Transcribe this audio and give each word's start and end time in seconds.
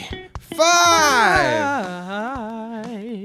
five. 0.00 1.84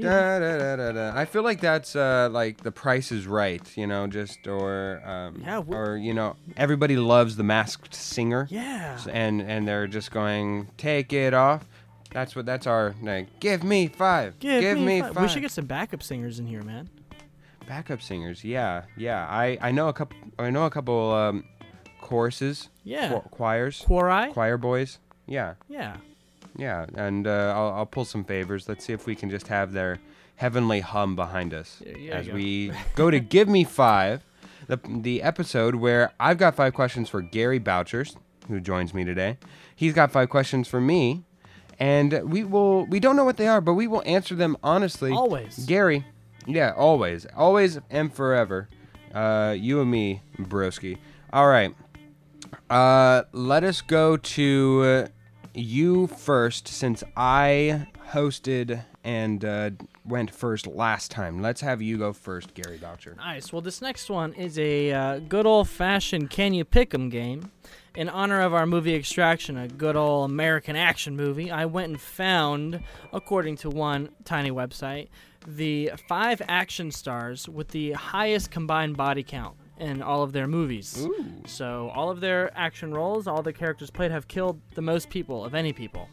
Da, 0.02 0.38
da, 0.38 0.76
da, 0.76 0.92
da. 0.92 1.12
I 1.14 1.24
feel 1.24 1.42
like 1.42 1.60
that's 1.60 1.94
uh, 1.94 2.28
like 2.32 2.62
the 2.62 2.72
Price 2.72 3.12
is 3.12 3.26
Right, 3.26 3.62
you 3.76 3.86
know, 3.86 4.06
just 4.06 4.46
or 4.46 5.02
um, 5.04 5.42
Yeah, 5.44 5.62
or 5.66 5.96
you 5.96 6.14
know, 6.14 6.36
everybody 6.56 6.96
loves 6.96 7.36
the 7.36 7.44
Masked 7.44 7.94
Singer. 7.94 8.46
Yeah. 8.50 8.98
And 9.10 9.40
and 9.42 9.68
they're 9.68 9.86
just 9.86 10.10
going 10.10 10.68
take 10.76 11.12
it 11.12 11.34
off. 11.34 11.68
That's 12.12 12.34
what 12.34 12.46
that's 12.46 12.66
our 12.66 12.94
like. 13.02 13.40
Give 13.40 13.62
me 13.62 13.88
five. 13.88 14.38
Give, 14.38 14.78
me, 14.78 15.00
five. 15.00 15.14
five. 15.14 15.22
We 15.22 15.28
should 15.28 15.42
get 15.42 15.50
some 15.52 15.66
backup 15.66 16.02
singers 16.02 16.38
in 16.40 16.46
here, 16.46 16.62
man. 16.62 16.88
backup 17.68 18.02
singers. 18.02 18.42
Yeah, 18.42 18.84
yeah. 18.96 19.26
I 19.28 19.58
I 19.60 19.70
know 19.70 19.88
a 19.88 19.92
couple. 19.92 20.18
I 20.38 20.50
know 20.50 20.64
a 20.66 20.70
couple 20.70 21.12
um, 21.12 21.44
choruses. 22.00 22.68
Yeah. 22.84 23.10
cho- 23.10 23.20
choirs. 23.30 23.82
Quori? 23.86 24.32
choir 24.32 24.56
boys. 24.56 24.98
Yeah, 25.26 25.54
Yeah. 25.68 25.98
Yeah. 26.56 26.86
And 26.94 27.26
uh, 27.26 27.54
I'll 27.56 27.72
I'll 27.72 27.86
pull 27.86 28.04
some 28.04 28.24
favors. 28.24 28.68
Let's 28.68 28.84
see 28.84 28.92
if 28.92 29.06
we 29.06 29.14
can 29.14 29.30
just 29.30 29.48
have 29.48 29.72
their 29.72 29.98
heavenly 30.36 30.80
hum 30.80 31.14
behind 31.16 31.52
us 31.52 31.82
Yeah, 31.84 31.96
yeah, 31.98 32.14
as 32.14 32.28
we 32.28 32.72
go 32.94 33.10
to 33.10 33.20
give 33.20 33.48
me 33.48 33.64
five. 33.64 34.24
The, 34.66 34.78
the 34.86 35.22
episode 35.22 35.74
where 35.74 36.12
I've 36.20 36.38
got 36.38 36.54
five 36.54 36.74
questions 36.74 37.08
for 37.08 37.22
Gary 37.22 37.58
Bouchers, 37.58 38.16
who 38.46 38.60
joins 38.60 38.94
me 38.94 39.04
today. 39.04 39.38
He's 39.74 39.94
got 39.94 40.12
five 40.12 40.28
questions 40.28 40.68
for 40.68 40.80
me, 40.80 41.24
and 41.78 42.30
we 42.30 42.44
will 42.44 42.86
we 42.86 43.00
don't 43.00 43.16
know 43.16 43.24
what 43.24 43.36
they 43.36 43.48
are, 43.48 43.60
but 43.60 43.74
we 43.74 43.86
will 43.88 44.02
answer 44.06 44.34
them 44.34 44.56
honestly. 44.62 45.10
Always. 45.12 45.58
Gary, 45.66 46.04
yeah, 46.46 46.72
always, 46.76 47.26
always 47.36 47.80
and 47.90 48.12
forever. 48.12 48.68
Uh, 49.12 49.56
you 49.58 49.80
and 49.80 49.90
me, 49.90 50.22
broski. 50.38 50.98
All 51.32 51.48
right. 51.48 51.74
Uh, 52.68 53.22
let 53.32 53.64
us 53.64 53.80
go 53.80 54.16
to 54.16 54.82
uh, 54.84 55.08
you 55.54 56.06
first, 56.06 56.68
since 56.68 57.02
I 57.16 57.86
hosted 58.10 58.84
and 59.02 59.44
uh, 59.44 59.70
went 60.04 60.30
first 60.30 60.66
last 60.66 61.10
time. 61.10 61.40
Let's 61.40 61.60
have 61.60 61.80
you 61.80 61.98
go 61.98 62.12
first, 62.12 62.54
Gary 62.54 62.78
Boucher. 62.78 63.14
Nice. 63.16 63.52
Well, 63.52 63.62
this 63.62 63.80
next 63.80 64.10
one 64.10 64.32
is 64.34 64.58
a 64.58 64.92
uh, 64.92 65.18
good 65.20 65.46
old 65.46 65.68
fashioned 65.68 66.30
can 66.30 66.52
you 66.52 66.64
pick 66.64 66.92
'em 66.94 67.08
game. 67.08 67.50
In 67.96 68.08
honor 68.08 68.40
of 68.40 68.54
our 68.54 68.66
movie 68.66 68.94
Extraction, 68.94 69.56
a 69.56 69.66
good 69.66 69.96
old 69.96 70.30
American 70.30 70.76
action 70.76 71.16
movie, 71.16 71.50
I 71.50 71.66
went 71.66 71.88
and 71.88 72.00
found, 72.00 72.80
according 73.12 73.56
to 73.58 73.70
one 73.70 74.10
tiny 74.24 74.50
website, 74.50 75.08
the 75.46 75.92
five 76.08 76.40
action 76.46 76.92
stars 76.92 77.48
with 77.48 77.68
the 77.68 77.92
highest 77.92 78.50
combined 78.50 78.96
body 78.96 79.24
count 79.24 79.56
in 79.80 80.02
all 80.02 80.22
of 80.22 80.32
their 80.32 80.46
movies. 80.46 81.08
So, 81.46 81.90
all 81.94 82.10
of 82.10 82.20
their 82.20 82.56
action 82.56 82.92
roles, 82.92 83.26
all 83.26 83.42
the 83.42 83.52
characters 83.52 83.90
played, 83.90 84.10
have 84.10 84.28
killed 84.28 84.60
the 84.74 84.82
most 84.82 85.10
people 85.10 85.44
of 85.44 85.54
any 85.54 85.72
people. 85.72 86.08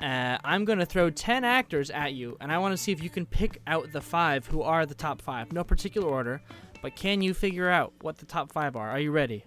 Uh, 0.00 0.38
I'm 0.44 0.64
going 0.64 0.78
to 0.78 0.86
throw 0.86 1.10
10 1.10 1.44
actors 1.44 1.90
at 1.90 2.12
you, 2.12 2.36
and 2.40 2.52
I 2.52 2.58
want 2.58 2.72
to 2.72 2.76
see 2.76 2.92
if 2.92 3.02
you 3.02 3.10
can 3.10 3.26
pick 3.26 3.60
out 3.66 3.92
the 3.92 4.00
five 4.00 4.46
who 4.46 4.62
are 4.62 4.86
the 4.86 4.94
top 4.94 5.22
five. 5.22 5.52
No 5.52 5.64
particular 5.64 6.08
order, 6.08 6.42
but 6.82 6.96
can 6.96 7.22
you 7.22 7.34
figure 7.34 7.68
out 7.68 7.92
what 8.02 8.18
the 8.18 8.26
top 8.26 8.52
five 8.52 8.76
are? 8.76 8.90
Are 8.90 9.00
you 9.00 9.10
ready? 9.10 9.44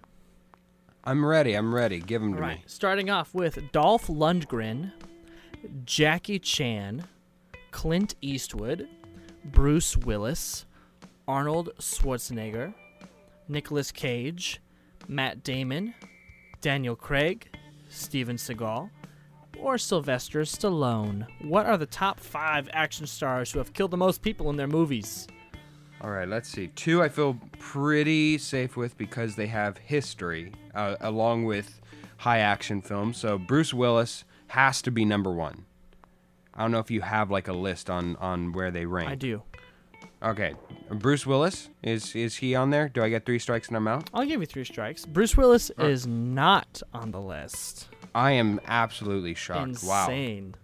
I'm 1.03 1.25
ready. 1.25 1.53
I'm 1.53 1.73
ready. 1.73 1.99
Give 1.99 2.21
them 2.21 2.33
to 2.35 2.41
right. 2.41 2.57
me. 2.57 2.63
Starting 2.65 3.09
off 3.09 3.33
with 3.33 3.71
Dolph 3.71 4.07
Lundgren, 4.07 4.91
Jackie 5.85 6.39
Chan, 6.39 7.05
Clint 7.71 8.15
Eastwood, 8.21 8.87
Bruce 9.45 9.95
Willis, 9.95 10.65
Arnold 11.27 11.69
Schwarzenegger, 11.79 12.73
Nicolas 13.49 13.91
Cage, 13.91 14.61
Matt 15.07 15.43
Damon, 15.43 15.93
Daniel 16.61 16.95
Craig, 16.95 17.49
Steven 17.89 18.37
Seagal, 18.37 18.89
or 19.59 19.77
Sylvester 19.77 20.41
Stallone. 20.41 21.25
What 21.41 21.65
are 21.65 21.77
the 21.77 21.85
top 21.85 22.19
five 22.19 22.69
action 22.71 23.07
stars 23.07 23.51
who 23.51 23.59
have 23.59 23.73
killed 23.73 23.91
the 23.91 23.97
most 23.97 24.21
people 24.21 24.49
in 24.49 24.55
their 24.55 24.67
movies? 24.67 25.27
All 26.01 26.11
right, 26.11 26.27
let's 26.27 26.47
see. 26.47 26.67
Two, 26.67 27.01
I 27.03 27.09
feel 27.09 27.37
pretty 27.57 28.37
safe 28.37 28.77
with 28.77 28.97
because 28.97 29.35
they 29.35 29.47
have 29.47 29.77
history 29.77 30.53
uh, 30.73 30.95
along 31.01 31.43
with 31.43 31.81
high 32.17 32.39
action 32.39 32.81
films. 32.81 33.17
So 33.17 33.37
Bruce 33.37 33.73
Willis 33.73 34.23
has 34.47 34.81
to 34.83 34.91
be 34.91 35.03
number 35.03 35.31
one. 35.31 35.65
I 36.53 36.61
don't 36.61 36.71
know 36.71 36.79
if 36.79 36.91
you 36.91 37.01
have 37.01 37.31
like 37.31 37.47
a 37.47 37.53
list 37.53 37.89
on 37.89 38.15
on 38.17 38.53
where 38.53 38.71
they 38.71 38.85
rank. 38.85 39.09
I 39.09 39.15
do. 39.15 39.41
Okay, 40.23 40.53
Bruce 40.91 41.25
Willis 41.25 41.69
is 41.83 42.15
is 42.15 42.35
he 42.37 42.55
on 42.55 42.69
there? 42.69 42.89
Do 42.89 43.03
I 43.03 43.09
get 43.09 43.25
three 43.25 43.39
strikes 43.39 43.67
and 43.67 43.77
I'm 43.77 43.87
out? 43.87 44.09
I'll 44.13 44.25
give 44.25 44.41
you 44.41 44.45
three 44.47 44.63
strikes. 44.65 45.05
Bruce 45.05 45.37
Willis 45.37 45.71
is 45.77 46.07
not 46.07 46.81
on 46.93 47.11
the 47.11 47.21
list. 47.21 47.89
I 48.15 48.31
am 48.31 48.59
absolutely 48.65 49.35
shocked. 49.35 49.83
Wow. 49.83 50.05
Insane. 50.05 50.55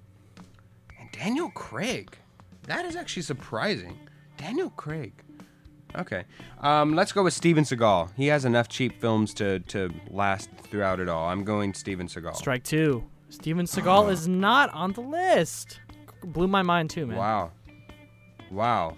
And 0.99 1.11
Daniel 1.11 1.49
Craig, 1.51 2.17
that 2.63 2.85
is 2.85 2.95
actually 2.95 3.21
surprising. 3.23 3.97
Daniel 4.37 4.71
Craig. 4.71 5.13
Okay, 5.97 6.25
um, 6.59 6.93
let's 6.93 7.13
go 7.13 7.23
with 7.23 7.33
Steven 7.33 7.63
Seagal. 7.63 8.09
He 8.17 8.27
has 8.27 8.43
enough 8.43 8.67
cheap 8.67 8.99
films 8.99 9.33
to 9.35 9.59
to 9.59 9.89
last 10.09 10.49
throughout 10.63 10.99
it 10.99 11.07
all. 11.07 11.29
I'm 11.29 11.43
going 11.43 11.73
Steven 11.73 12.07
Seagal. 12.07 12.35
Strike 12.35 12.63
two. 12.63 13.03
Steven 13.29 13.65
Seagal 13.65 14.11
is 14.11 14.27
not 14.27 14.73
on 14.73 14.93
the 14.93 15.01
list. 15.01 15.79
Blew 16.23 16.47
my 16.47 16.63
mind 16.63 16.89
too, 16.89 17.05
man. 17.05 17.17
Wow. 17.17 17.51
Wow. 18.51 18.97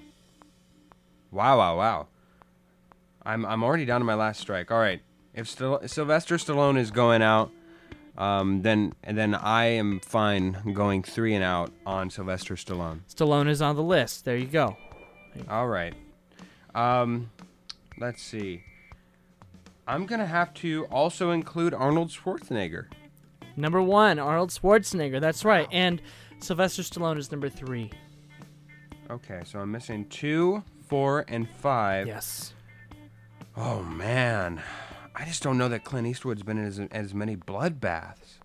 Wow, 1.32 1.58
wow, 1.58 1.78
wow. 1.78 2.08
I'm 3.26 3.46
I'm 3.46 3.64
already 3.64 3.86
down 3.86 4.02
to 4.02 4.06
my 4.06 4.14
last 4.14 4.40
strike. 4.40 4.72
All 4.72 4.80
right. 4.80 5.02
If 5.34 5.48
Sylvester 5.50 6.38
Stallone 6.38 6.78
is 6.80 6.90
going 6.90 7.22
out, 7.22 7.52
um, 8.18 8.62
then 8.64 8.94
and 9.04 9.18
then 9.18 9.36
I 9.36 9.66
am 9.66 10.00
fine 10.00 10.74
going 10.74 11.04
three 11.04 11.36
and 11.36 11.44
out 11.44 11.72
on 11.86 12.10
Sylvester 12.10 12.56
Stallone. 12.56 13.02
Stallone 13.14 13.48
is 13.48 13.62
on 13.62 13.76
the 13.76 13.84
list. 13.84 14.26
There 14.26 14.38
you 14.38 14.48
go. 14.48 14.78
All 15.50 15.68
right. 15.68 15.94
Um, 16.74 17.30
let's 18.00 18.22
see. 18.22 18.64
I'm 19.88 20.06
gonna 20.06 20.26
have 20.26 20.54
to 20.56 20.86
also 20.86 21.32
include 21.32 21.74
Arnold 21.74 22.10
Schwarzenegger. 22.10 22.88
Number 23.56 23.82
one, 23.82 24.20
Arnold 24.20 24.52
Schwarzenegger. 24.52 25.22
That's 25.22 25.46
right. 25.46 25.68
And 25.72 26.02
Sylvester 26.40 26.82
Stallone 26.82 27.18
is 27.18 27.32
number 27.32 27.50
three. 27.50 27.92
Okay, 29.10 29.42
so 29.46 29.60
I'm 29.60 29.72
missing 29.72 30.06
two, 30.10 30.64
four, 30.88 31.26
and 31.28 31.50
five. 31.50 32.08
Yes. 32.08 32.54
Oh 33.56 33.84
man, 33.84 34.62
I 35.16 35.26
just 35.26 35.42
don't 35.42 35.58
know 35.58 35.70
that 35.70 35.84
Clint 35.84 36.08
Eastwood's 36.08 36.44
been 36.44 36.58
in 36.58 36.66
as, 36.66 36.80
as 36.92 37.14
many 37.14 37.36
bloodbaths. 37.36 38.38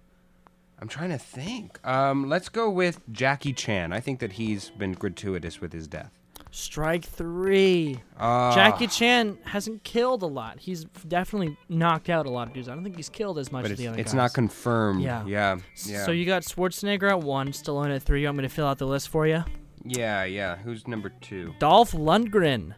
I'm 0.81 0.89
trying 0.89 1.11
to 1.11 1.19
think. 1.19 1.79
Um, 1.87 2.29
let's 2.29 2.49
go 2.49 2.69
with 2.69 3.01
Jackie 3.13 3.53
Chan. 3.53 3.93
I 3.93 4.01
think 4.01 4.19
that 4.21 4.33
he's 4.33 4.71
been 4.71 4.93
gratuitous 4.93 5.61
with 5.61 5.73
his 5.73 5.87
death. 5.87 6.11
Strike 6.51 7.05
three. 7.05 8.01
Uh, 8.19 8.55
Jackie 8.55 8.87
Chan 8.87 9.39
hasn't 9.45 9.85
killed 9.85 10.23
a 10.23 10.27
lot. 10.27 10.59
He's 10.59 10.85
definitely 11.07 11.57
knocked 11.69 12.11
out 12.11 12.27
a 12.27 12.31
lot 12.31 12.49
of 12.49 12.53
dudes. 12.53 12.69
I 12.69 12.75
don't 12.75 12.83
think 12.83 12.97
he's 12.97 13.09
killed 13.09 13.39
as 13.39 13.51
much 13.53 13.71
as 13.71 13.79
the 13.79 13.89
other 13.89 13.99
it's 13.99 14.11
guys. 14.11 14.17
not 14.17 14.35
confirmed. 14.35 15.03
Yeah. 15.03 15.25
yeah, 15.25 15.59
yeah. 15.87 16.05
So 16.05 16.11
you 16.11 16.27
got 16.27 16.43
Schwarzenegger 16.43 17.11
at 17.11 17.21
one, 17.21 17.53
Stallone 17.53 17.95
at 17.95 18.03
three. 18.03 18.21
You 18.21 18.27
want 18.27 18.39
me 18.39 18.43
to 18.43 18.49
fill 18.49 18.67
out 18.67 18.79
the 18.79 18.87
list 18.87 19.09
for 19.09 19.27
you? 19.27 19.45
Yeah, 19.85 20.25
yeah. 20.25 20.57
Who's 20.57 20.87
number 20.89 21.11
two? 21.21 21.55
Dolph 21.59 21.93
Lundgren 21.93 22.75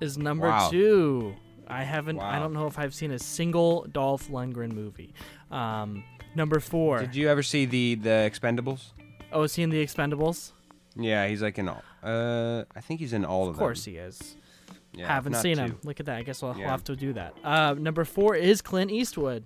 is 0.00 0.16
number 0.18 0.48
Wow. 0.48 0.70
two. 0.70 1.34
I 1.68 1.82
haven't. 1.82 2.20
I 2.20 2.38
don't 2.38 2.52
know 2.52 2.66
if 2.66 2.78
I've 2.78 2.94
seen 2.94 3.10
a 3.10 3.18
single 3.18 3.86
Dolph 3.90 4.28
Lundgren 4.28 4.72
movie. 4.72 5.14
Um, 5.50 6.04
number 6.34 6.60
four. 6.60 7.00
Did 7.00 7.16
you 7.16 7.28
ever 7.28 7.42
see 7.42 7.64
the 7.66 7.94
the 7.96 8.30
Expendables? 8.30 8.92
oh, 9.32 9.42
is 9.42 9.54
he 9.56 9.62
in 9.62 9.70
the 9.70 9.84
Expendables? 9.84 10.52
Yeah, 10.96 11.26
he's 11.26 11.42
like 11.42 11.58
in 11.58 11.68
all. 11.68 11.82
Uh, 12.02 12.64
I 12.74 12.80
think 12.80 13.00
he's 13.00 13.12
in 13.12 13.24
all 13.24 13.44
of, 13.48 13.50
Of 13.50 13.58
course 13.58 13.84
he 13.84 13.96
is. 13.96 14.36
Yeah, 14.94 15.08
Haven't 15.08 15.34
seen 15.34 15.56
two. 15.56 15.62
him. 15.62 15.78
Look 15.84 16.00
at 16.00 16.06
that. 16.06 16.16
I 16.16 16.22
guess 16.22 16.40
we'll, 16.40 16.54
we'll 16.54 16.68
have 16.68 16.84
to 16.84 16.96
do 16.96 17.12
that. 17.14 17.34
Uh, 17.44 17.74
number 17.74 18.04
four 18.04 18.34
is 18.34 18.62
Clint 18.62 18.90
Eastwood. 18.90 19.44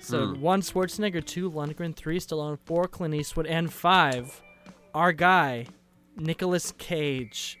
So 0.00 0.28
Hmm. 0.34 0.40
one 0.40 0.60
Schwarzenegger, 0.62 1.24
two 1.24 1.50
Lundgren, 1.50 1.94
three 1.94 2.18
Stallone, 2.18 2.58
four 2.64 2.84
Clint 2.88 3.14
Eastwood, 3.14 3.46
and 3.46 3.72
five, 3.72 4.42
our 4.94 5.12
guy, 5.12 5.66
Nicolas 6.16 6.72
Cage, 6.78 7.58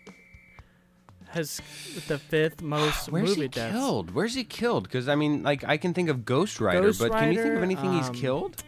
has 1.34 1.60
the 2.06 2.18
fifth 2.18 2.62
most 2.62 3.08
Where's 3.08 3.30
movie 3.30 3.42
he 3.42 3.48
deaths. 3.48 3.74
killed? 3.74 4.12
Where's 4.12 4.34
he 4.34 4.44
killed? 4.44 4.84
Because 4.84 5.08
I 5.08 5.16
mean, 5.16 5.42
like 5.42 5.64
I 5.64 5.76
can 5.76 5.92
think 5.92 6.08
of 6.08 6.24
Ghost 6.24 6.60
Rider, 6.60 6.82
Ghost 6.82 7.00
but 7.00 7.12
can 7.12 7.32
you 7.32 7.38
think 7.38 7.54
of 7.54 7.60
Rider, 7.60 7.64
anything 7.64 7.92
he's 7.92 8.08
um, 8.08 8.14
killed? 8.14 8.62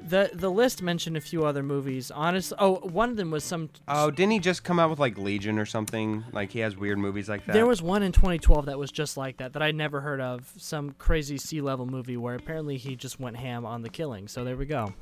The 0.00 0.30
the 0.34 0.50
list 0.50 0.82
mentioned 0.82 1.16
a 1.16 1.20
few 1.20 1.44
other 1.44 1.62
movies. 1.62 2.10
Honestly, 2.10 2.56
oh, 2.60 2.74
one 2.76 3.10
of 3.10 3.16
them 3.16 3.30
was 3.30 3.42
some. 3.42 3.70
Oh, 3.88 4.10
didn't 4.10 4.32
he 4.32 4.38
just 4.38 4.62
come 4.62 4.78
out 4.78 4.90
with 4.90 4.98
like 4.98 5.18
Legion 5.18 5.58
or 5.58 5.64
something? 5.66 6.24
Like 6.30 6.52
he 6.52 6.60
has 6.60 6.76
weird 6.76 6.98
movies 6.98 7.28
like 7.28 7.46
that. 7.46 7.52
There 7.52 7.66
was 7.66 7.82
one 7.82 8.02
in 8.02 8.12
2012 8.12 8.66
that 8.66 8.78
was 8.78 8.92
just 8.92 9.16
like 9.16 9.38
that 9.38 9.54
that 9.54 9.62
I'd 9.62 9.74
never 9.74 10.00
heard 10.02 10.20
of. 10.20 10.52
Some 10.58 10.92
crazy 10.92 11.38
sea 11.38 11.62
level 11.62 11.86
movie 11.86 12.18
where 12.18 12.34
apparently 12.34 12.76
he 12.76 12.96
just 12.96 13.18
went 13.18 13.38
ham 13.38 13.64
on 13.64 13.82
the 13.82 13.88
killing. 13.88 14.28
So 14.28 14.44
there 14.44 14.56
we 14.56 14.66
go. 14.66 14.92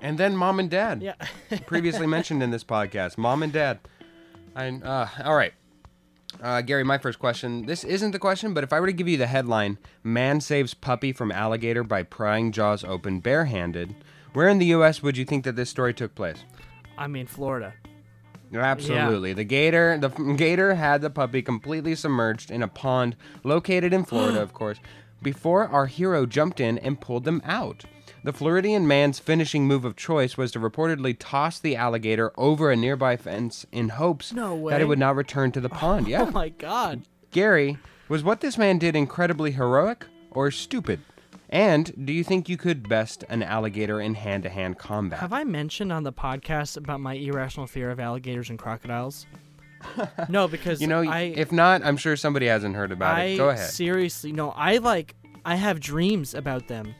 And 0.00 0.18
then 0.18 0.36
Mom 0.36 0.58
and 0.60 0.70
Dad. 0.70 1.02
Yeah. 1.02 1.14
previously 1.66 2.06
mentioned 2.06 2.42
in 2.42 2.50
this 2.50 2.64
podcast. 2.64 3.18
Mom 3.18 3.42
and 3.42 3.52
Dad. 3.52 3.80
I 4.56 4.68
uh, 4.68 5.08
all 5.24 5.36
right. 5.36 5.54
Uh, 6.40 6.60
Gary, 6.60 6.84
my 6.84 6.98
first 6.98 7.18
question. 7.18 7.66
This 7.66 7.82
isn't 7.82 8.12
the 8.12 8.18
question, 8.18 8.54
but 8.54 8.62
if 8.62 8.72
I 8.72 8.78
were 8.78 8.86
to 8.86 8.92
give 8.92 9.08
you 9.08 9.16
the 9.16 9.26
headline, 9.26 9.78
"Man 10.02 10.40
saves 10.40 10.74
puppy 10.74 11.12
from 11.12 11.32
alligator 11.32 11.82
by 11.82 12.02
prying 12.04 12.52
jaws 12.52 12.84
open 12.84 13.20
barehanded," 13.20 13.94
Where 14.32 14.48
in 14.48 14.58
the 14.58 14.66
U.S. 14.66 15.02
would 15.02 15.16
you 15.16 15.24
think 15.24 15.44
that 15.44 15.56
this 15.56 15.70
story 15.70 15.92
took 15.92 16.14
place? 16.14 16.44
I 16.96 17.08
mean, 17.08 17.26
Florida. 17.26 17.74
Absolutely. 18.52 19.32
The 19.32 19.44
gator, 19.44 19.98
the 19.98 20.08
gator 20.36 20.74
had 20.74 21.02
the 21.02 21.10
puppy 21.10 21.42
completely 21.42 21.94
submerged 21.94 22.50
in 22.50 22.62
a 22.62 22.68
pond 22.68 23.16
located 23.42 23.92
in 23.92 24.04
Florida, 24.04 24.40
of 24.42 24.52
course, 24.52 24.78
before 25.22 25.66
our 25.68 25.86
hero 25.86 26.26
jumped 26.26 26.60
in 26.60 26.78
and 26.78 27.00
pulled 27.00 27.24
them 27.24 27.42
out. 27.44 27.84
The 28.22 28.32
Floridian 28.32 28.86
man's 28.86 29.18
finishing 29.18 29.66
move 29.66 29.84
of 29.84 29.96
choice 29.96 30.36
was 30.36 30.52
to 30.52 30.60
reportedly 30.60 31.16
toss 31.18 31.58
the 31.58 31.74
alligator 31.76 32.32
over 32.36 32.70
a 32.70 32.76
nearby 32.76 33.16
fence 33.16 33.64
in 33.72 33.90
hopes 33.90 34.32
No 34.32 34.54
that 34.56 34.60
way. 34.60 34.80
it 34.80 34.84
would 34.88 34.98
not 34.98 35.16
return 35.16 35.52
to 35.52 35.60
the 35.60 35.70
oh 35.72 35.76
pond. 35.76 36.06
Yeah. 36.06 36.22
Oh 36.28 36.30
my 36.30 36.50
God. 36.50 37.02
Gary, 37.30 37.78
was 38.08 38.22
what 38.22 38.40
this 38.40 38.58
man 38.58 38.78
did 38.78 38.94
incredibly 38.94 39.52
heroic 39.52 40.04
or 40.32 40.50
stupid? 40.50 41.00
And 41.48 42.06
do 42.06 42.12
you 42.12 42.22
think 42.22 42.48
you 42.48 42.56
could 42.56 42.88
best 42.88 43.24
an 43.28 43.42
alligator 43.42 44.00
in 44.00 44.14
hand 44.14 44.42
to 44.44 44.50
hand 44.50 44.78
combat? 44.78 45.18
Have 45.20 45.32
I 45.32 45.44
mentioned 45.44 45.92
on 45.92 46.04
the 46.04 46.12
podcast 46.12 46.76
about 46.76 47.00
my 47.00 47.14
irrational 47.14 47.66
fear 47.66 47.90
of 47.90 47.98
alligators 47.98 48.50
and 48.50 48.58
crocodiles? 48.58 49.26
no, 50.28 50.46
because 50.46 50.80
you 50.80 50.86
know, 50.86 51.02
I, 51.02 51.32
if 51.34 51.50
not, 51.52 51.82
I'm 51.84 51.96
sure 51.96 52.14
somebody 52.16 52.46
hasn't 52.46 52.76
heard 52.76 52.92
about 52.92 53.16
I 53.16 53.22
it. 53.24 53.36
Go 53.38 53.48
ahead. 53.48 53.70
seriously 53.70 54.30
no. 54.30 54.50
I 54.50 54.76
like 54.76 55.14
I 55.44 55.54
have 55.56 55.80
dreams 55.80 56.34
about 56.34 56.68
them. 56.68 56.94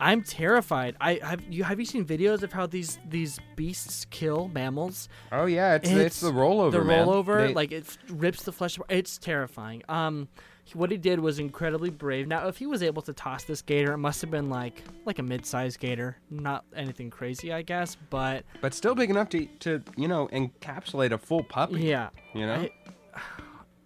I'm 0.00 0.22
terrified. 0.22 0.96
I 1.00 1.20
have 1.22 1.42
you 1.48 1.64
have 1.64 1.78
you 1.78 1.86
seen 1.86 2.04
videos 2.04 2.42
of 2.42 2.52
how 2.52 2.66
these 2.66 2.98
these 3.08 3.38
beasts 3.56 4.06
kill 4.10 4.48
mammals? 4.48 5.08
Oh 5.32 5.46
yeah, 5.46 5.74
it's 5.76 5.90
it's, 5.90 6.20
the 6.20 6.32
rollover. 6.32 6.72
The 6.72 6.78
rollover, 6.78 7.46
They- 7.48 7.54
like 7.54 7.72
it 7.72 7.96
rips 8.10 8.42
the 8.42 8.52
flesh. 8.52 8.76
apart. 8.76 8.90
It's 8.92 9.18
terrifying. 9.18 9.82
Um, 9.88 10.28
what 10.72 10.90
he 10.90 10.96
did 10.96 11.20
was 11.20 11.38
incredibly 11.38 11.90
brave. 11.90 12.26
Now, 12.26 12.48
if 12.48 12.56
he 12.56 12.64
was 12.66 12.82
able 12.82 13.02
to 13.02 13.12
toss 13.12 13.44
this 13.44 13.60
gator, 13.60 13.92
it 13.92 13.98
must 13.98 14.20
have 14.22 14.30
been 14.30 14.48
like 14.48 14.82
like 15.04 15.18
a 15.18 15.22
mid-sized 15.22 15.78
gator, 15.78 16.16
not 16.30 16.64
anything 16.74 17.10
crazy, 17.10 17.52
I 17.52 17.62
guess. 17.62 17.96
But 18.10 18.44
but 18.60 18.72
still 18.74 18.94
big 18.94 19.10
enough 19.10 19.28
to 19.30 19.46
to 19.60 19.82
you 19.96 20.08
know 20.08 20.28
encapsulate 20.32 21.12
a 21.12 21.18
full 21.18 21.44
puppy. 21.44 21.80
yeah, 21.82 22.08
You 22.32 22.46
know. 22.46 22.54
I- 22.54 22.70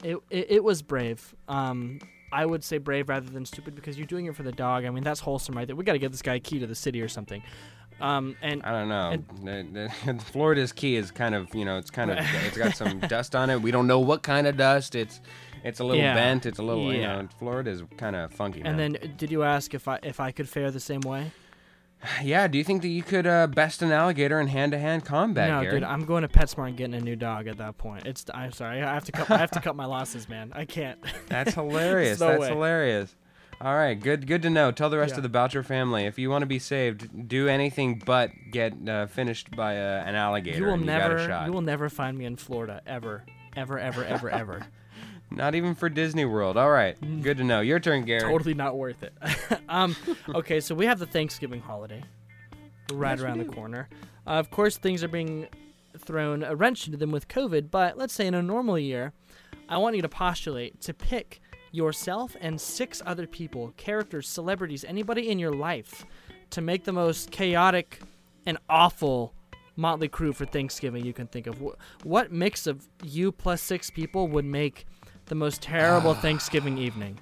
it, 0.04 0.16
it 0.30 0.46
it 0.50 0.64
was 0.64 0.82
brave. 0.82 1.34
Um, 1.48 1.98
I 2.32 2.44
would 2.46 2.62
say 2.62 2.78
brave 2.78 3.08
rather 3.08 3.28
than 3.30 3.44
stupid 3.46 3.74
because 3.74 3.96
you're 3.96 4.06
doing 4.06 4.26
it 4.26 4.36
for 4.36 4.42
the 4.42 4.52
dog. 4.52 4.84
I 4.84 4.90
mean, 4.90 5.04
that's 5.04 5.20
wholesome 5.20 5.56
right 5.56 5.66
there. 5.66 5.76
We 5.76 5.84
got 5.84 5.92
to 5.94 5.98
get 5.98 6.10
this 6.12 6.22
guy 6.22 6.34
a 6.34 6.40
key 6.40 6.58
to 6.58 6.66
the 6.66 6.74
city 6.74 7.00
or 7.00 7.08
something. 7.08 7.42
Um, 8.00 8.36
and 8.42 8.62
I 8.62 8.70
don't 8.72 8.88
know. 8.88 9.16
The- 10.04 10.18
Florida's 10.30 10.72
key 10.72 10.94
is 10.96 11.10
kind 11.10 11.34
of 11.34 11.52
you 11.54 11.64
know 11.64 11.78
it's 11.78 11.90
kind 11.90 12.10
of 12.10 12.18
it's 12.46 12.56
got 12.56 12.76
some 12.76 13.00
dust 13.00 13.34
on 13.34 13.50
it. 13.50 13.60
We 13.60 13.70
don't 13.70 13.86
know 13.86 13.98
what 13.98 14.22
kind 14.22 14.46
of 14.46 14.56
dust. 14.56 14.94
It's 14.94 15.20
it's 15.64 15.80
a 15.80 15.84
little 15.84 16.00
Yeah. 16.00 16.14
bent. 16.14 16.46
It's 16.46 16.58
a 16.58 16.62
little 16.62 16.92
you 16.92 17.02
know. 17.02 17.26
Florida's 17.38 17.82
kind 17.96 18.14
of 18.14 18.32
funky. 18.32 18.60
and 18.62 18.76
man. 18.76 18.92
then, 18.92 19.10
uh, 19.10 19.14
did 19.16 19.30
you 19.32 19.42
ask 19.42 19.74
if 19.74 19.88
I 19.88 19.98
if 20.02 20.20
I 20.20 20.30
could 20.30 20.48
fare 20.48 20.70
the 20.70 20.78
same 20.80 21.00
way? 21.00 21.32
Yeah. 22.22 22.46
Do 22.48 22.58
you 22.58 22.64
think 22.64 22.82
that 22.82 22.88
you 22.88 23.02
could 23.02 23.26
uh, 23.26 23.46
best 23.48 23.82
an 23.82 23.90
alligator 23.92 24.40
in 24.40 24.46
hand 24.48 24.72
to 24.72 24.78
hand 24.78 25.04
combat, 25.04 25.48
no, 25.64 25.70
dude, 25.70 25.82
I'm 25.82 26.04
going 26.04 26.22
to 26.22 26.28
PetSmart 26.28 26.68
and 26.68 26.76
getting 26.76 26.94
a 26.94 27.00
new 27.00 27.16
dog 27.16 27.46
at 27.48 27.58
that 27.58 27.78
point. 27.78 28.06
It's 28.06 28.24
I'm 28.32 28.52
sorry, 28.52 28.82
I 28.82 28.94
have 28.94 29.04
to 29.04 29.12
cut 29.12 29.30
I 29.30 29.38
have 29.38 29.50
to 29.52 29.60
cut 29.60 29.76
my 29.76 29.84
losses, 29.96 30.28
man. 30.28 30.52
I 30.54 30.64
can't. 30.64 30.98
That's 31.28 31.54
hilarious. 31.56 32.20
no 32.20 32.28
That's 32.28 32.40
way. 32.42 32.48
hilarious. 32.48 33.14
All 33.60 33.74
right, 33.74 33.94
good 33.98 34.26
good 34.28 34.42
to 34.42 34.50
know. 34.50 34.70
Tell 34.70 34.88
the 34.88 34.98
rest 34.98 35.12
Yeah. 35.14 35.16
of 35.18 35.22
the 35.24 35.28
Boucher 35.28 35.64
family 35.64 36.04
if 36.04 36.18
you 36.18 36.30
want 36.30 36.42
to 36.42 36.46
be 36.46 36.60
saved, 36.60 37.28
do 37.28 37.48
anything 37.48 38.00
but 38.06 38.30
get 38.52 38.72
uh, 38.88 39.06
finished 39.06 39.50
by 39.56 39.76
uh, 39.76 40.04
an 40.06 40.14
alligator. 40.14 40.58
you 40.58 40.64
will 40.66 40.78
you 40.78 40.84
never 40.84 41.16
got 41.16 41.24
a 41.24 41.26
shot. 41.26 41.46
you 41.46 41.52
will 41.52 41.62
never 41.62 41.88
find 41.88 42.16
me 42.16 42.24
in 42.24 42.36
Florida 42.36 42.80
ever, 42.86 43.24
ever, 43.56 43.76
ever, 43.78 44.04
ever, 44.04 44.30
ever. 44.30 44.66
Not 45.30 45.54
even 45.54 45.74
for 45.74 45.88
Disney 45.88 46.24
World. 46.24 46.56
All 46.56 46.70
right, 46.70 46.96
good 47.22 47.36
to 47.38 47.44
know. 47.44 47.60
Your 47.60 47.78
turn, 47.80 48.04
Gary. 48.04 48.20
totally 48.20 48.54
not 48.54 48.76
worth 48.76 49.02
it. 49.02 49.12
um, 49.68 49.94
okay, 50.34 50.60
so 50.60 50.74
we 50.74 50.86
have 50.86 50.98
the 50.98 51.06
Thanksgiving 51.06 51.60
holiday 51.60 52.02
right 52.92 53.10
Yes, 53.12 53.20
we 53.20 53.24
around 53.26 53.38
the 53.38 53.44
do. 53.44 53.50
corner. 53.50 53.88
Uh, 54.26 54.30
of 54.30 54.50
course, 54.50 54.78
things 54.78 55.04
are 55.04 55.08
being 55.08 55.46
thrown 55.98 56.42
a 56.42 56.54
wrench 56.56 56.86
into 56.86 56.96
them 56.98 57.10
with 57.10 57.28
COVID, 57.28 57.70
but 57.70 57.98
let's 57.98 58.14
say 58.14 58.26
in 58.26 58.34
a 58.34 58.42
normal 58.42 58.78
year, 58.78 59.12
I 59.68 59.76
want 59.78 59.96
you 59.96 60.02
to 60.02 60.08
postulate 60.08 60.80
to 60.82 60.94
pick 60.94 61.40
yourself 61.72 62.34
and 62.40 62.58
six 62.58 63.02
other 63.04 63.26
people, 63.26 63.74
characters, 63.76 64.26
celebrities, 64.28 64.84
anybody 64.84 65.28
in 65.30 65.38
your 65.38 65.52
life, 65.52 66.06
to 66.50 66.62
make 66.62 66.84
the 66.84 66.92
most 66.92 67.30
chaotic 67.30 68.00
and 68.46 68.56
awful 68.70 69.34
Motley 69.76 70.08
Crew 70.08 70.32
for 70.32 70.46
Thanksgiving 70.46 71.04
you 71.04 71.12
can 71.12 71.26
think 71.26 71.46
of. 71.46 71.58
Wh- 71.58 72.06
What 72.06 72.32
mix 72.32 72.66
of 72.66 72.88
you 73.02 73.30
plus 73.30 73.60
six 73.60 73.90
people 73.90 74.26
would 74.28 74.46
make 74.46 74.86
the 75.28 75.34
most 75.34 75.62
terrible 75.62 76.14
Thanksgiving 76.14 76.78
evening? 76.78 77.18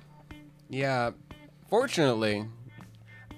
Yeah, 0.69 1.11
fortunately, 1.69 2.45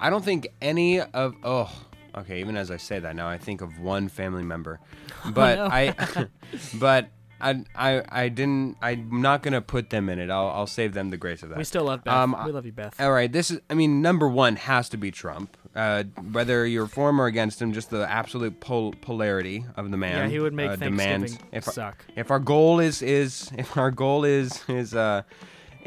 I 0.00 0.10
don't 0.10 0.24
think 0.24 0.48
any 0.62 1.00
of 1.00 1.34
oh 1.44 1.70
okay. 2.16 2.40
Even 2.40 2.56
as 2.56 2.70
I 2.70 2.76
say 2.76 2.98
that 2.98 3.14
now, 3.16 3.28
I 3.28 3.38
think 3.38 3.60
of 3.60 3.78
one 3.80 4.08
family 4.08 4.42
member, 4.44 4.80
but 5.32 5.58
Oh, 5.58 5.68
no. 5.68 5.74
I, 5.74 5.94
but 6.74 7.10
I, 7.40 7.64
I 7.74 8.02
I 8.08 8.28
didn't. 8.28 8.76
I'm 8.80 9.20
not 9.20 9.42
gonna 9.42 9.60
put 9.60 9.90
them 9.90 10.08
in 10.08 10.18
it. 10.18 10.30
I'll 10.30 10.48
I'll 10.48 10.66
save 10.66 10.94
them 10.94 11.10
the 11.10 11.16
grace 11.16 11.42
of 11.42 11.50
that. 11.50 11.58
We 11.58 11.64
still 11.64 11.84
love 11.84 12.04
Beth. 12.04 12.14
Um, 12.14 12.36
we 12.44 12.52
love 12.52 12.64
you, 12.64 12.72
Beth. 12.72 12.98
All 13.00 13.12
right, 13.12 13.30
this 13.30 13.50
is. 13.50 13.60
I 13.68 13.74
mean, 13.74 14.00
number 14.00 14.28
one 14.28 14.56
has 14.56 14.88
to 14.90 14.96
be 14.96 15.10
Trump. 15.10 15.56
Uh, 15.76 16.02
whether 16.32 16.66
you're 16.66 16.86
for 16.88 17.10
him 17.10 17.20
or 17.20 17.26
against 17.26 17.62
him, 17.62 17.72
just 17.72 17.90
the 17.90 18.10
absolute 18.10 18.58
pol- 18.58 18.94
polarity 19.00 19.64
of 19.76 19.90
the 19.90 19.96
man. 19.96 20.16
yeah, 20.24 20.28
he 20.28 20.40
would 20.40 20.52
make 20.54 20.70
uh, 20.70 20.76
Thanksgiving 20.76 21.20
demands. 21.20 21.38
If 21.52 21.64
suck. 21.64 22.04
if 22.16 22.30
our 22.30 22.40
goal 22.40 22.80
is 22.80 23.00
is 23.02 23.50
if 23.56 23.76
our 23.76 23.90
goal 23.90 24.24
is 24.24 24.64
is 24.68 24.94
uh 24.94 25.22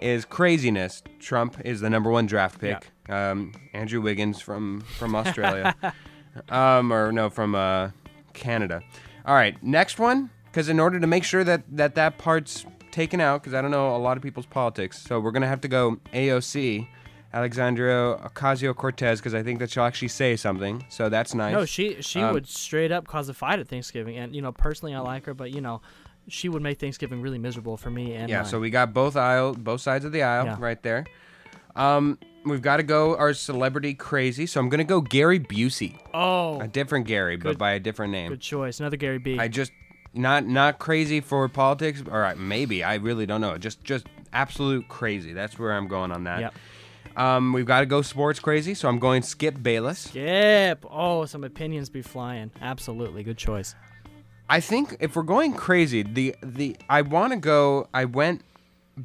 is 0.01 0.23
craziness, 0.25 1.03
Trump 1.19 1.59
is 1.65 1.81
the 1.81 1.89
number 1.89 2.09
one 2.09 2.25
draft 2.25 2.59
pick. 2.59 2.89
Um, 3.09 3.53
Andrew 3.73 4.01
Wiggins 4.01 4.39
from 4.39 4.81
from 4.81 5.15
Australia, 5.21 5.75
um, 6.49 6.91
or 6.93 7.11
no, 7.11 7.29
from 7.29 7.55
uh, 7.55 7.89
Canada. 8.33 8.81
All 9.25 9.35
right, 9.35 9.61
next 9.61 9.99
one, 9.99 10.29
because 10.45 10.69
in 10.69 10.79
order 10.79 10.99
to 10.99 11.07
make 11.07 11.23
sure 11.23 11.43
that 11.43 11.63
that 11.75 11.95
that 11.95 12.17
part's 12.17 12.65
taken 12.91 13.19
out, 13.19 13.41
because 13.41 13.53
I 13.53 13.61
don't 13.61 13.71
know 13.71 13.95
a 13.95 13.97
lot 13.97 14.15
of 14.17 14.23
people's 14.23 14.45
politics, 14.45 15.01
so 15.01 15.19
we're 15.19 15.31
gonna 15.31 15.47
have 15.47 15.61
to 15.61 15.67
go 15.67 15.97
AOC. 16.13 16.87
Alexandria 17.33 18.17
Ocasio 18.23 18.75
Cortez, 18.75 19.19
because 19.19 19.33
I 19.33 19.41
think 19.43 19.59
that 19.59 19.69
she'll 19.71 19.83
actually 19.83 20.09
say 20.09 20.35
something, 20.35 20.83
so 20.89 21.07
that's 21.09 21.33
nice. 21.33 21.53
No, 21.53 21.65
she 21.65 22.01
she 22.01 22.21
Um, 22.21 22.33
would 22.33 22.47
straight 22.47 22.91
up 22.91 23.07
cause 23.07 23.29
a 23.29 23.33
fight 23.33 23.59
at 23.59 23.67
Thanksgiving, 23.67 24.17
and 24.17 24.35
you 24.35 24.41
know 24.41 24.51
personally 24.51 24.93
I 24.93 24.99
like 24.99 25.25
her, 25.25 25.33
but 25.33 25.51
you 25.51 25.61
know 25.61 25.81
she 26.27 26.49
would 26.49 26.61
make 26.61 26.79
Thanksgiving 26.79 27.21
really 27.21 27.39
miserable 27.39 27.77
for 27.77 27.89
me. 27.89 28.13
And 28.13 28.29
Yeah, 28.29 28.41
mine. 28.41 28.45
so 28.45 28.59
we 28.59 28.69
got 28.69 28.93
both 28.93 29.15
aisle, 29.15 29.53
both 29.53 29.81
sides 29.81 30.05
of 30.05 30.11
the 30.11 30.23
aisle 30.23 30.45
Yeah. 30.45 30.57
right 30.59 30.81
there. 30.83 31.05
Um, 31.75 32.19
we've 32.45 32.61
got 32.61 32.77
to 32.77 32.83
go 32.83 33.15
our 33.15 33.33
celebrity 33.33 33.93
crazy, 33.93 34.45
so 34.45 34.59
I'm 34.59 34.67
gonna 34.69 34.83
go 34.83 34.99
Gary 35.01 35.39
Busey, 35.39 35.97
oh, 36.13 36.59
a 36.59 36.67
different 36.67 37.07
Gary, 37.07 37.37
but 37.37 37.57
by 37.57 37.71
a 37.71 37.79
different 37.79 38.11
name. 38.11 38.29
good 38.29 38.41
choice, 38.41 38.79
another 38.79 38.97
Gary 38.97 39.19
B. 39.19 39.39
I 39.39 39.47
just 39.47 39.71
not 40.13 40.45
not 40.45 40.79
crazy 40.79 41.21
for 41.21 41.47
politics, 41.47 42.03
All 42.11 42.19
right, 42.19 42.37
maybe 42.37 42.83
I 42.83 42.95
really 42.95 43.25
don't 43.25 43.39
know. 43.39 43.57
Just 43.57 43.83
just 43.85 44.05
absolute 44.33 44.87
crazy. 44.89 45.31
That's 45.31 45.57
where 45.57 45.71
I'm 45.71 45.87
going 45.87 46.11
on 46.11 46.25
that. 46.25 46.39
Yep. 46.41 46.53
Um, 47.15 47.53
we've 47.53 47.65
got 47.65 47.81
to 47.81 47.85
go 47.85 48.01
sports 48.01 48.39
crazy, 48.39 48.73
so 48.73 48.87
I'm 48.87 48.99
going 48.99 49.21
Skip 49.21 49.61
Bayless. 49.61 49.99
Skip. 49.99 50.85
Oh, 50.89 51.25
some 51.25 51.43
opinions 51.43 51.89
be 51.89 52.01
flying. 52.01 52.51
Absolutely, 52.61 53.23
good 53.23 53.37
choice. 53.37 53.75
I 54.49 54.59
think 54.59 54.97
if 54.99 55.15
we're 55.15 55.23
going 55.23 55.53
crazy, 55.53 56.03
the 56.03 56.35
the 56.43 56.75
I 56.89 57.01
want 57.01 57.33
to 57.33 57.39
go. 57.39 57.87
I 57.93 58.05
went 58.05 58.41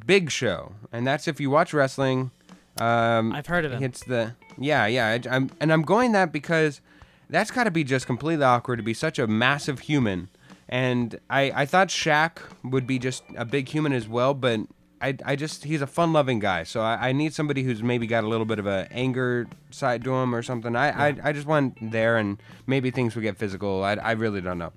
Big 0.05 0.29
Show, 0.29 0.73
and 0.91 1.07
that's 1.07 1.27
if 1.27 1.39
you 1.39 1.49
watch 1.49 1.73
wrestling. 1.73 2.31
Um, 2.79 3.33
I've 3.33 3.47
heard 3.47 3.65
of 3.65 3.71
him. 3.71 3.83
It's 3.83 4.03
the 4.03 4.33
yeah, 4.57 4.85
yeah. 4.87 5.17
I, 5.29 5.35
am 5.35 5.49
and 5.59 5.71
I'm 5.71 5.83
going 5.83 6.11
that 6.11 6.31
because 6.31 6.81
that's 7.29 7.51
got 7.51 7.63
to 7.63 7.71
be 7.71 7.83
just 7.83 8.05
completely 8.05 8.43
awkward 8.43 8.77
to 8.77 8.83
be 8.83 8.93
such 8.93 9.19
a 9.19 9.27
massive 9.27 9.79
human. 9.79 10.29
And 10.69 11.17
I 11.29 11.51
I 11.55 11.65
thought 11.65 11.87
Shaq 11.87 12.39
would 12.63 12.85
be 12.85 12.99
just 12.99 13.23
a 13.37 13.45
big 13.45 13.69
human 13.69 13.93
as 13.93 14.07
well, 14.07 14.33
but 14.33 14.61
I, 15.01 15.15
I 15.25 15.35
just 15.35 15.63
he's 15.63 15.81
a 15.81 15.87
fun 15.87 16.13
loving 16.13 16.39
guy. 16.39 16.63
So 16.63 16.81
I, 16.81 17.09
I 17.09 17.11
need 17.11 17.33
somebody 17.33 17.63
who's 17.63 17.83
maybe 17.83 18.07
got 18.07 18.23
a 18.23 18.27
little 18.27 18.45
bit 18.45 18.59
of 18.59 18.65
a 18.65 18.87
anger 18.91 19.47
side 19.69 20.03
to 20.05 20.13
him 20.15 20.33
or 20.33 20.41
something. 20.41 20.75
I, 20.75 21.09
I 21.09 21.15
I 21.23 21.31
just 21.33 21.47
want 21.47 21.77
there 21.91 22.17
and 22.17 22.37
maybe 22.65 22.91
things 22.91 23.15
would 23.15 23.21
get 23.21 23.37
physical. 23.37 23.83
I, 23.83 23.93
I 23.93 24.11
really 24.11 24.41
don't 24.41 24.57
know. 24.57 24.73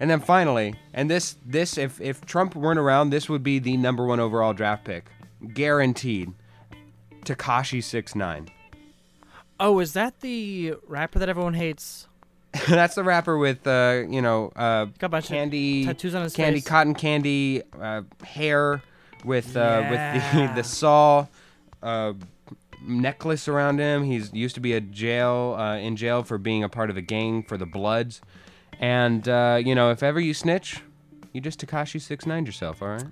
And 0.00 0.08
then 0.08 0.20
finally, 0.20 0.74
and 0.94 1.10
this 1.10 1.36
this 1.44 1.76
if 1.76 2.00
if 2.00 2.24
Trump 2.24 2.54
weren't 2.54 2.78
around, 2.78 3.10
this 3.10 3.28
would 3.28 3.42
be 3.42 3.58
the 3.58 3.76
number 3.76 4.06
one 4.06 4.20
overall 4.20 4.52
draft 4.54 4.84
pick, 4.84 5.06
guaranteed. 5.54 6.32
Tekashi 7.24 7.82
six 7.82 8.14
nine. 8.14 8.48
Oh, 9.60 9.80
is 9.80 9.92
that 9.94 10.20
the 10.20 10.74
rapper 10.86 11.18
that 11.18 11.28
everyone 11.28 11.54
hates? 11.54 12.06
That's 12.68 12.94
the 12.94 13.04
rapper 13.04 13.36
with 13.36 13.66
uh, 13.66 14.04
you 14.08 14.22
know, 14.22 14.50
uh, 14.56 14.86
Got 14.98 15.06
a 15.06 15.08
bunch 15.10 15.24
of 15.26 15.30
candy, 15.30 15.84
tattoos 15.84 16.14
on 16.14 16.22
his 16.22 16.34
candy, 16.34 16.60
face. 16.60 16.68
cotton 16.68 16.94
candy, 16.94 17.62
uh, 17.78 18.02
hair 18.24 18.82
with 19.24 19.56
uh, 19.56 19.86
with 19.90 20.32
the 20.32 20.52
the 20.56 20.64
saw 20.64 21.26
uh, 21.82 22.12
necklace 22.82 23.48
around 23.48 23.78
him. 23.78 24.04
He's 24.04 24.32
used 24.32 24.54
to 24.54 24.60
be 24.60 24.72
a 24.74 24.80
jail 24.80 25.56
uh, 25.58 25.76
in 25.76 25.96
jail 25.96 26.22
for 26.22 26.38
being 26.38 26.62
a 26.64 26.68
part 26.68 26.90
of 26.90 26.96
a 26.96 27.02
gang 27.02 27.42
for 27.42 27.56
the 27.56 27.66
Bloods, 27.66 28.20
and 28.78 29.28
uh, 29.28 29.60
you 29.64 29.74
know, 29.74 29.90
if 29.90 30.02
ever 30.02 30.20
you 30.20 30.34
snitch, 30.34 30.80
you 31.32 31.40
just 31.40 31.64
Tekashi 31.64 32.00
six 32.00 32.26
nine 32.26 32.46
yourself. 32.46 32.82
All 32.82 32.88
right, 32.88 33.04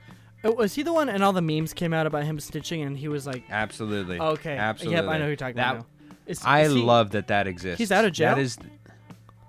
Oh, 0.44 0.52
was 0.52 0.74
he 0.74 0.82
the 0.82 0.92
one? 0.92 1.08
And 1.08 1.24
all 1.24 1.32
the 1.32 1.42
memes 1.42 1.72
came 1.72 1.92
out 1.92 2.06
about 2.06 2.24
him 2.24 2.38
snitching, 2.38 2.86
and 2.86 2.96
he 2.96 3.08
was 3.08 3.26
like, 3.26 3.42
absolutely. 3.50 4.20
"Okay, 4.20 4.56
absolutely. 4.56 4.96
Yep, 5.00 5.08
I 5.08 5.18
know 5.18 5.24
who 5.24 5.28
you're 5.28 5.36
talking 5.36 5.56
That- 5.56 5.74
about." 5.76 5.86
Is- 6.26 6.42
I 6.44 6.62
is 6.62 6.72
he- 6.72 6.82
love 6.82 7.10
that 7.12 7.28
that 7.28 7.46
exists. 7.46 7.78
He's 7.78 7.92
out 7.92 8.04
of 8.04 8.12
jail? 8.12 8.34
That 8.34 8.40
is, 8.40 8.58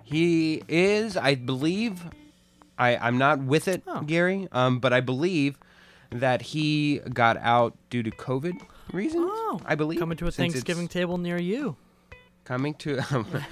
He 0.03 0.61
is, 0.67 1.17
I 1.17 1.33
believe, 1.35 2.03
I, 2.77 2.95
I'm 2.97 3.17
not 3.17 3.39
with 3.39 3.67
it, 3.67 3.81
Oh. 3.87 4.01
Gary, 4.01 4.47
um, 4.51 4.79
but 4.79 4.93
I 4.93 5.01
believe 5.01 5.57
that 6.11 6.41
he 6.41 6.99
got 7.13 7.37
out 7.37 7.75
due 7.89 8.03
to 8.03 8.11
COVID 8.11 8.59
reasons. 8.93 9.25
Oh, 9.27 9.61
I 9.65 9.75
believe. 9.75 9.99
Coming 9.99 10.17
to 10.17 10.27
a 10.27 10.31
since 10.31 10.53
Thanksgiving 10.53 10.87
table 10.87 11.17
near 11.17 11.37
you. 11.37 11.75
Coming 12.45 12.73
to, 12.75 13.01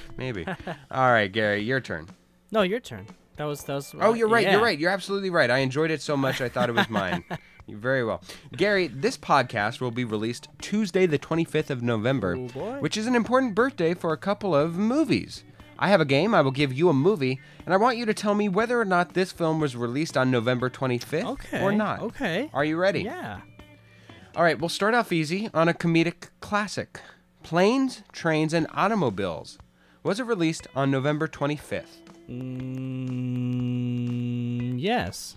maybe. 0.17 0.45
All 0.91 1.11
right, 1.11 1.31
Gary, 1.31 1.61
your 1.61 1.81
turn. 1.81 2.07
No, 2.51 2.61
your 2.61 2.79
turn. 2.79 3.07
That 3.37 3.43
was 3.45 3.63
that 3.65 3.73
was. 3.75 3.93
Oh, 3.99 4.13
you're 4.13 4.29
right. 4.29 4.45
yeah. 4.45 4.53
You're 4.53 4.61
right. 4.63 4.79
You're 4.79 4.91
absolutely 4.91 5.29
right. 5.29 5.51
I 5.51 5.57
enjoyed 5.57 5.91
it 5.91 6.01
so 6.01 6.15
much 6.15 6.39
I 6.39 6.47
thought 6.47 6.69
it 6.69 6.75
was 6.75 6.89
mine. 6.89 7.23
Very 7.67 8.05
well. 8.05 8.21
Gary, 8.55 8.87
this 8.87 9.17
podcast 9.17 9.81
will 9.81 9.91
be 9.91 10.05
released 10.05 10.47
Tuesday, 10.61 11.07
the 11.07 11.17
25th 11.19 11.71
of 11.71 11.81
November, 11.81 12.37
Oh, 12.37 12.77
which 12.79 12.95
is 12.95 13.07
an 13.07 13.15
important 13.15 13.55
birthday 13.55 13.93
for 13.95 14.13
a 14.13 14.17
couple 14.17 14.55
of 14.55 14.77
movies. 14.77 15.43
I 15.77 15.89
have 15.89 15.99
a 16.01 16.05
game. 16.05 16.33
I 16.33 16.41
will 16.41 16.51
give 16.51 16.71
you 16.73 16.89
a 16.89 16.93
movie, 16.93 17.39
and 17.65 17.73
I 17.73 17.77
want 17.77 17.97
you 17.97 18.05
to 18.05 18.13
tell 18.13 18.33
me 18.35 18.47
whether 18.49 18.79
or 18.79 18.85
not 18.85 19.13
this 19.13 19.31
film 19.31 19.59
was 19.59 19.75
released 19.75 20.15
on 20.17 20.31
November 20.31 20.69
25th 20.69 21.25
Okay. 21.25 21.61
or 21.61 21.71
not. 21.71 22.01
Okay. 22.01 22.49
Are 22.53 22.63
you 22.63 22.77
ready? 22.77 23.01
Yeah. 23.01 23.41
All 24.35 24.43
right, 24.43 24.59
we'll 24.59 24.69
start 24.69 24.93
off 24.93 25.11
easy 25.11 25.49
on 25.53 25.67
a 25.69 25.73
comedic 25.73 26.29
classic 26.41 26.99
Planes, 27.43 28.01
Trains, 28.11 28.53
and 28.53 28.67
Automobiles. 28.73 29.57
Was 30.03 30.19
it 30.19 30.23
released 30.25 30.67
on 30.75 30.91
November 30.91 31.27
25th? 31.27 32.01
Mm, 33.45 34.75
yes. 34.81 35.35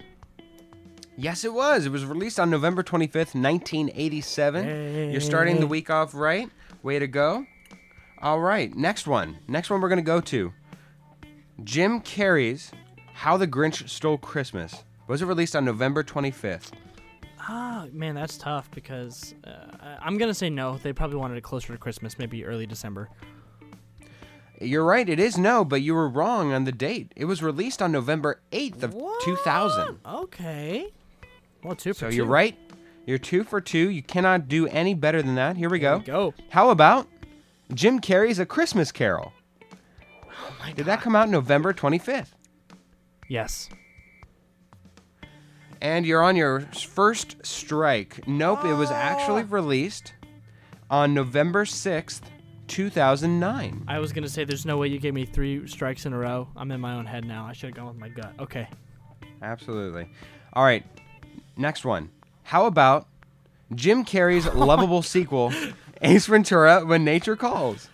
Yes, 1.16 1.45
it 1.45 1.52
was. 1.52 1.85
It 1.87 1.90
was 1.92 2.04
released 2.04 2.38
on 2.38 2.49
November 2.50 2.83
25th, 2.83 3.35
1987. 3.35 5.11
You're 5.11 5.21
starting 5.21 5.59
the 5.61 5.66
week 5.66 5.90
off 5.90 6.14
right. 6.14 6.49
Way 6.83 6.99
to 7.00 7.07
go. 7.09 7.45
All 8.20 8.40
right, 8.40 8.75
next 8.75 9.06
one. 9.06 9.38
Next 9.46 9.70
one 9.70 9.80
we're 9.80 9.88
going 9.88 9.98
to 9.98 10.02
go 10.02 10.20
to 10.22 10.52
Jim 11.64 12.00
Carrey's 12.00 12.72
How 13.14 13.37
the 13.37 13.46
Grinch 13.46 13.88
Stole 13.88 14.18
Christmas. 14.18 14.82
Was 15.06 15.22
it 15.22 15.26
released 15.26 15.54
on 15.56 15.64
November 15.64 16.02
25th? 16.02 16.72
Ah, 17.40 17.87
man, 17.92 18.14
that's 18.14 18.37
tough 18.37 18.70
because 18.72 19.34
uh, 19.44 19.96
I'm 20.02 20.18
gonna 20.18 20.34
say 20.34 20.50
no. 20.50 20.76
They 20.76 20.92
probably 20.92 21.16
wanted 21.16 21.38
it 21.38 21.40
closer 21.42 21.72
to 21.72 21.78
Christmas, 21.78 22.18
maybe 22.18 22.44
early 22.44 22.66
December. 22.66 23.08
You're 24.60 24.84
right, 24.84 25.08
it 25.08 25.18
is 25.18 25.38
no, 25.38 25.64
but 25.64 25.80
you 25.80 25.94
were 25.94 26.08
wrong 26.10 26.52
on 26.52 26.64
the 26.64 26.72
date. 26.72 27.12
It 27.16 27.25
was 27.25 27.42
released 27.42 27.80
on 27.80 27.90
November 27.90 28.40
8th 28.52 28.82
of 28.82 28.94
2000. 29.22 29.98
Okay. 30.04 30.92
Well, 31.62 31.75
two 31.76 31.94
for 31.94 32.00
So 32.00 32.10
two. 32.10 32.16
you're 32.16 32.26
right. 32.26 32.58
You're 33.06 33.16
two 33.18 33.44
for 33.44 33.60
two. 33.62 33.88
You 33.88 34.02
cannot 34.02 34.48
do 34.48 34.66
any 34.66 34.92
better 34.92 35.22
than 35.22 35.37
that. 35.37 35.56
Here 35.56 35.70
we 35.70 35.78
There 35.78 35.92
go. 35.92 35.98
we 35.98 36.04
go. 36.04 36.34
How 36.50 36.68
about 36.68 37.06
Jim 37.75 38.00
Carrey's 38.00 38.38
A 38.38 38.46
Christmas 38.46 38.90
Carol? 38.92 39.32
Oh 40.25 40.54
my 40.60 40.72
Did 40.72 40.87
that 40.87 41.00
come 41.00 41.14
out 41.16 41.28
November 41.28 41.72
25th? 41.72 42.28
Yes. 43.28 43.68
And 45.80 46.04
you're 46.06 46.22
on 46.22 46.34
your 46.34 46.60
first 46.60 47.37
strike. 47.44 48.26
Nope, 48.26 48.64
it 48.64 48.75
was 48.75 48.90
actually 48.90 49.42
Ah. 49.42 49.46
released 49.50 50.14
on 50.90 51.14
November 51.14 51.64
6th, 51.64 52.22
2009. 52.66 53.84
I 53.87 53.98
was 53.98 54.12
gonna 54.12 54.28
say 54.28 54.44
there's 54.44 54.66
no 54.66 54.76
way 54.76 54.88
you 54.88 54.98
gave 54.98 55.14
me 55.14 55.25
three 55.25 55.66
strikes 55.68 56.04
in 56.06 56.12
a 56.12 56.18
row. 56.18 56.48
I'm 56.56 56.70
in 56.72 56.80
my 56.80 56.94
own 56.94 57.06
head 57.06 57.25
now. 57.25 57.46
I 57.46 57.52
should 57.52 57.68
have 57.70 57.76
gone 57.76 57.87
with 57.88 57.96
my 57.98 58.08
gut. 58.08 58.32
Okay. 58.40 58.66
Absolutely. 59.42 60.08
All 60.54 60.64
right, 60.64 60.84
next 61.56 61.84
one. 61.84 62.10
How 62.42 62.66
about 62.66 63.06
Jim 63.75 64.04
Carrey's 64.04 64.46
lovable 64.54 65.02
sequel, 65.02 65.52
Ace 66.02 66.26
Ventura 66.26 66.85
When 66.85 67.05
Nature 67.05 67.37
Calls? 67.37 67.88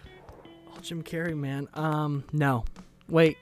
Oh, 0.68 0.78
Jim 0.82 1.02
Carrey, 1.02 1.36
man. 1.36 1.68
Um, 1.74 2.24
no. 2.32 2.64
Wait. 3.08 3.38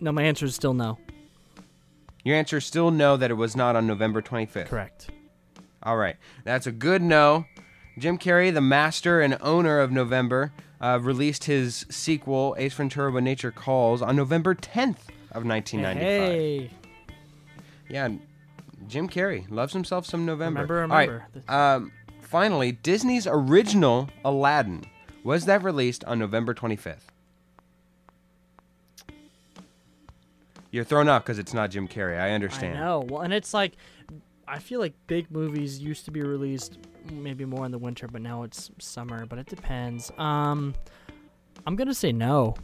No, 0.00 0.12
my 0.12 0.22
answer 0.22 0.46
is 0.46 0.54
still 0.54 0.74
no. 0.74 0.98
Your 2.24 2.36
answer 2.36 2.56
is 2.58 2.64
still 2.64 2.90
no, 2.90 3.16
that 3.16 3.30
it 3.30 3.34
was 3.34 3.54
not 3.54 3.76
on 3.76 3.86
November 3.86 4.22
25th. 4.22 4.66
Correct. 4.66 5.10
All 5.82 5.96
right, 5.98 6.16
that's 6.44 6.66
a 6.66 6.72
good 6.72 7.02
no. 7.02 7.44
Jim 7.98 8.16
Carrey, 8.18 8.52
the 8.52 8.62
master 8.62 9.20
and 9.20 9.36
owner 9.42 9.80
of 9.80 9.92
November, 9.92 10.50
uh, 10.80 10.98
released 11.00 11.44
his 11.44 11.84
sequel, 11.90 12.56
Ace 12.58 12.72
Ventura: 12.74 13.10
When 13.12 13.24
Nature 13.24 13.50
Calls, 13.50 14.00
on 14.00 14.16
November 14.16 14.54
10th 14.54 15.08
of 15.32 15.44
1995. 15.44 15.98
Hey. 15.98 16.70
Yeah, 17.90 18.08
Jim 18.88 19.08
Carrey 19.08 19.44
loves 19.50 19.74
himself 19.74 20.06
some 20.06 20.24
November. 20.24 20.62
Remember, 20.62 20.82
All 20.94 20.98
right, 20.98 21.08
remember. 21.10 21.42
um, 21.52 21.92
finally, 22.34 22.72
Disney's 22.72 23.28
original 23.28 24.10
Aladdin 24.24 24.84
was 25.22 25.44
that 25.44 25.62
released 25.62 26.02
on 26.02 26.18
November 26.18 26.52
25th. 26.52 26.96
You're 30.72 30.82
thrown 30.82 31.08
off 31.08 31.22
because 31.22 31.38
it's 31.38 31.54
not 31.54 31.70
Jim 31.70 31.86
Carrey. 31.86 32.18
I 32.20 32.32
understand. 32.32 32.76
I 32.76 32.80
know. 32.80 33.04
Well, 33.08 33.22
and 33.22 33.32
it's 33.32 33.54
like, 33.54 33.74
I 34.48 34.58
feel 34.58 34.80
like 34.80 34.94
big 35.06 35.30
movies 35.30 35.78
used 35.78 36.06
to 36.06 36.10
be 36.10 36.22
released 36.22 36.76
maybe 37.12 37.44
more 37.44 37.64
in 37.66 37.70
the 37.70 37.78
winter, 37.78 38.08
but 38.08 38.20
now 38.20 38.42
it's 38.42 38.68
summer. 38.80 39.26
But 39.26 39.38
it 39.38 39.46
depends. 39.46 40.10
Um, 40.18 40.74
I'm 41.68 41.76
gonna 41.76 41.94
say 41.94 42.10
no. 42.10 42.56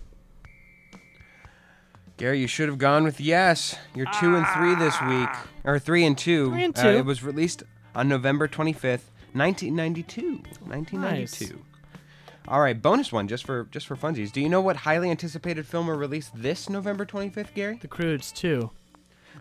Gary, 2.16 2.40
you 2.40 2.48
should 2.48 2.68
have 2.68 2.78
gone 2.78 3.04
with 3.04 3.20
yes. 3.20 3.76
You're 3.94 4.10
two 4.18 4.34
and 4.34 4.44
three 4.48 4.74
this 4.74 5.00
week, 5.02 5.28
or 5.62 5.78
three 5.78 6.04
and 6.04 6.18
two. 6.18 6.50
Three 6.50 6.64
and 6.64 6.76
Uh, 6.76 6.82
two. 6.82 6.88
it 6.88 7.04
was 7.04 7.22
released 7.22 7.62
on 7.94 8.08
November 8.08 8.48
25th, 8.48 9.02
1992. 9.34 10.42
1992. 10.66 11.60
All 12.48 12.60
right, 12.60 12.80
bonus 12.80 13.12
one 13.12 13.28
just 13.28 13.44
for 13.44 13.64
just 13.70 13.86
for 13.86 13.96
funsies. 13.96 14.32
Do 14.32 14.40
you 14.40 14.48
know 14.48 14.60
what 14.60 14.76
highly 14.76 15.10
anticipated 15.10 15.66
film 15.66 15.86
will 15.86 15.96
release 15.96 16.30
this 16.34 16.68
November 16.68 17.06
25th, 17.06 17.54
Gary? 17.54 17.78
The 17.80 17.88
Croods 17.88 18.32
too. 18.32 18.70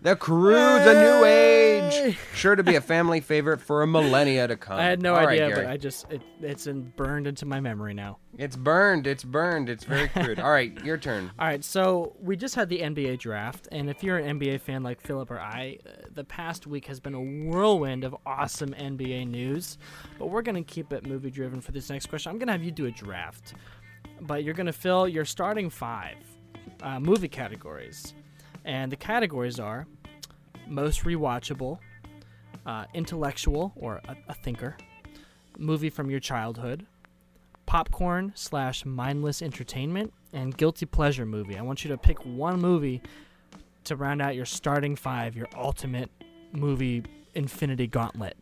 The 0.02 0.16
Croods, 0.16 0.84
the 0.84 0.94
New 0.94 1.24
Age. 1.24 2.16
Sure 2.34 2.56
to 2.56 2.62
be 2.62 2.76
a 2.76 2.80
family 2.80 3.20
favorite 3.20 3.60
for 3.60 3.82
a 3.82 3.86
millennia 3.86 4.48
to 4.48 4.56
come. 4.56 4.78
I 4.78 4.84
had 4.84 5.02
no 5.02 5.14
All 5.14 5.26
right, 5.26 5.40
idea, 5.40 5.48
Gary. 5.48 5.64
but 5.64 5.70
I 5.70 5.76
just 5.76 6.10
it, 6.10 6.22
it's 6.40 6.66
in, 6.66 6.92
burned 6.96 7.26
into 7.26 7.44
my 7.44 7.60
memory 7.60 7.92
now. 7.92 8.18
It's 8.38 8.56
burned. 8.56 9.06
It's 9.06 9.24
burned. 9.24 9.68
It's 9.68 9.84
very 9.84 10.08
crude. 10.08 10.40
All 10.40 10.50
right, 10.50 10.72
your 10.84 10.96
turn. 10.96 11.30
All 11.38 11.46
right, 11.46 11.62
so 11.62 12.16
we 12.20 12.36
just 12.36 12.54
had 12.54 12.68
the 12.70 12.78
NBA 12.80 13.18
draft, 13.18 13.68
and 13.72 13.90
if 13.90 14.02
you're 14.02 14.16
an 14.16 14.40
NBA 14.40 14.60
fan 14.62 14.82
like 14.82 15.00
Philip 15.00 15.30
or 15.30 15.40
I, 15.40 15.78
uh, 15.86 15.90
the 16.14 16.24
past 16.24 16.66
week 16.66 16.86
has 16.86 16.98
been 16.98 17.14
a 17.14 17.20
whirlwind 17.20 18.04
of 18.04 18.16
awesome 18.24 18.70
NBA 18.70 19.28
news. 19.28 19.76
But 20.18 20.30
we're 20.30 20.42
gonna 20.42 20.62
keep 20.62 20.92
it 20.92 21.06
movie 21.06 21.30
driven 21.30 21.60
for 21.60 21.72
this 21.72 21.90
next 21.90 22.06
question. 22.06 22.30
I'm 22.30 22.38
gonna 22.38 22.52
have 22.52 22.62
you 22.62 22.70
do 22.70 22.86
a 22.86 22.90
draft, 22.90 23.54
but 24.22 24.44
you're 24.44 24.54
gonna 24.54 24.72
fill 24.72 25.06
your 25.06 25.26
starting 25.26 25.68
five 25.68 26.16
uh, 26.82 26.98
movie 27.00 27.28
categories, 27.28 28.14
and 28.64 28.90
the 28.90 28.96
categories 28.96 29.58
are 29.58 29.86
most 30.66 31.04
rewatchable, 31.04 31.78
uh, 32.66 32.84
intellectual 32.94 33.72
or 33.76 34.00
a, 34.08 34.16
a 34.28 34.34
thinker, 34.34 34.76
movie 35.58 35.90
from 35.90 36.10
your 36.10 36.20
childhood, 36.20 36.86
popcorn 37.66 38.32
slash 38.34 38.84
mindless 38.84 39.42
entertainment 39.42 40.12
and 40.32 40.56
guilty 40.56 40.86
pleasure 40.86 41.26
movie. 41.26 41.56
I 41.56 41.62
want 41.62 41.84
you 41.84 41.90
to 41.90 41.98
pick 41.98 42.24
one 42.24 42.60
movie 42.60 43.02
to 43.84 43.96
round 43.96 44.22
out 44.22 44.34
your 44.34 44.44
starting 44.44 44.96
five, 44.96 45.36
your 45.36 45.48
ultimate 45.56 46.10
movie 46.52 47.02
infinity 47.34 47.86
gauntlet. 47.86 48.36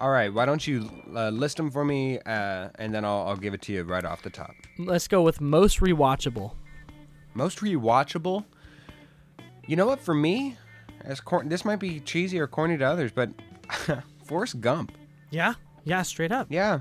All 0.00 0.10
right, 0.10 0.32
why 0.32 0.44
don't 0.44 0.66
you 0.66 0.90
uh, 1.14 1.28
list 1.28 1.56
them 1.56 1.70
for 1.70 1.84
me, 1.84 2.18
uh, 2.20 2.68
and 2.76 2.92
then 2.92 3.04
I'll, 3.04 3.28
I'll 3.28 3.36
give 3.36 3.54
it 3.54 3.62
to 3.62 3.72
you 3.72 3.84
right 3.84 4.04
off 4.04 4.22
the 4.22 4.30
top. 4.30 4.50
Let's 4.76 5.06
go 5.06 5.22
with 5.22 5.40
most 5.40 5.78
rewatchable. 5.78 6.52
Most 7.34 7.58
rewatchable. 7.60 8.44
You 9.66 9.76
know 9.76 9.86
what? 9.86 10.00
For 10.00 10.14
me, 10.14 10.56
as 11.02 11.20
cor- 11.20 11.44
this 11.44 11.64
might 11.64 11.80
be 11.80 12.00
cheesy 12.00 12.38
or 12.38 12.46
corny 12.46 12.76
to 12.78 12.84
others, 12.84 13.12
but 13.12 13.30
Forrest 14.24 14.60
Gump. 14.60 14.92
Yeah, 15.30 15.54
yeah, 15.84 16.02
straight 16.02 16.32
up. 16.32 16.46
Yeah, 16.50 16.80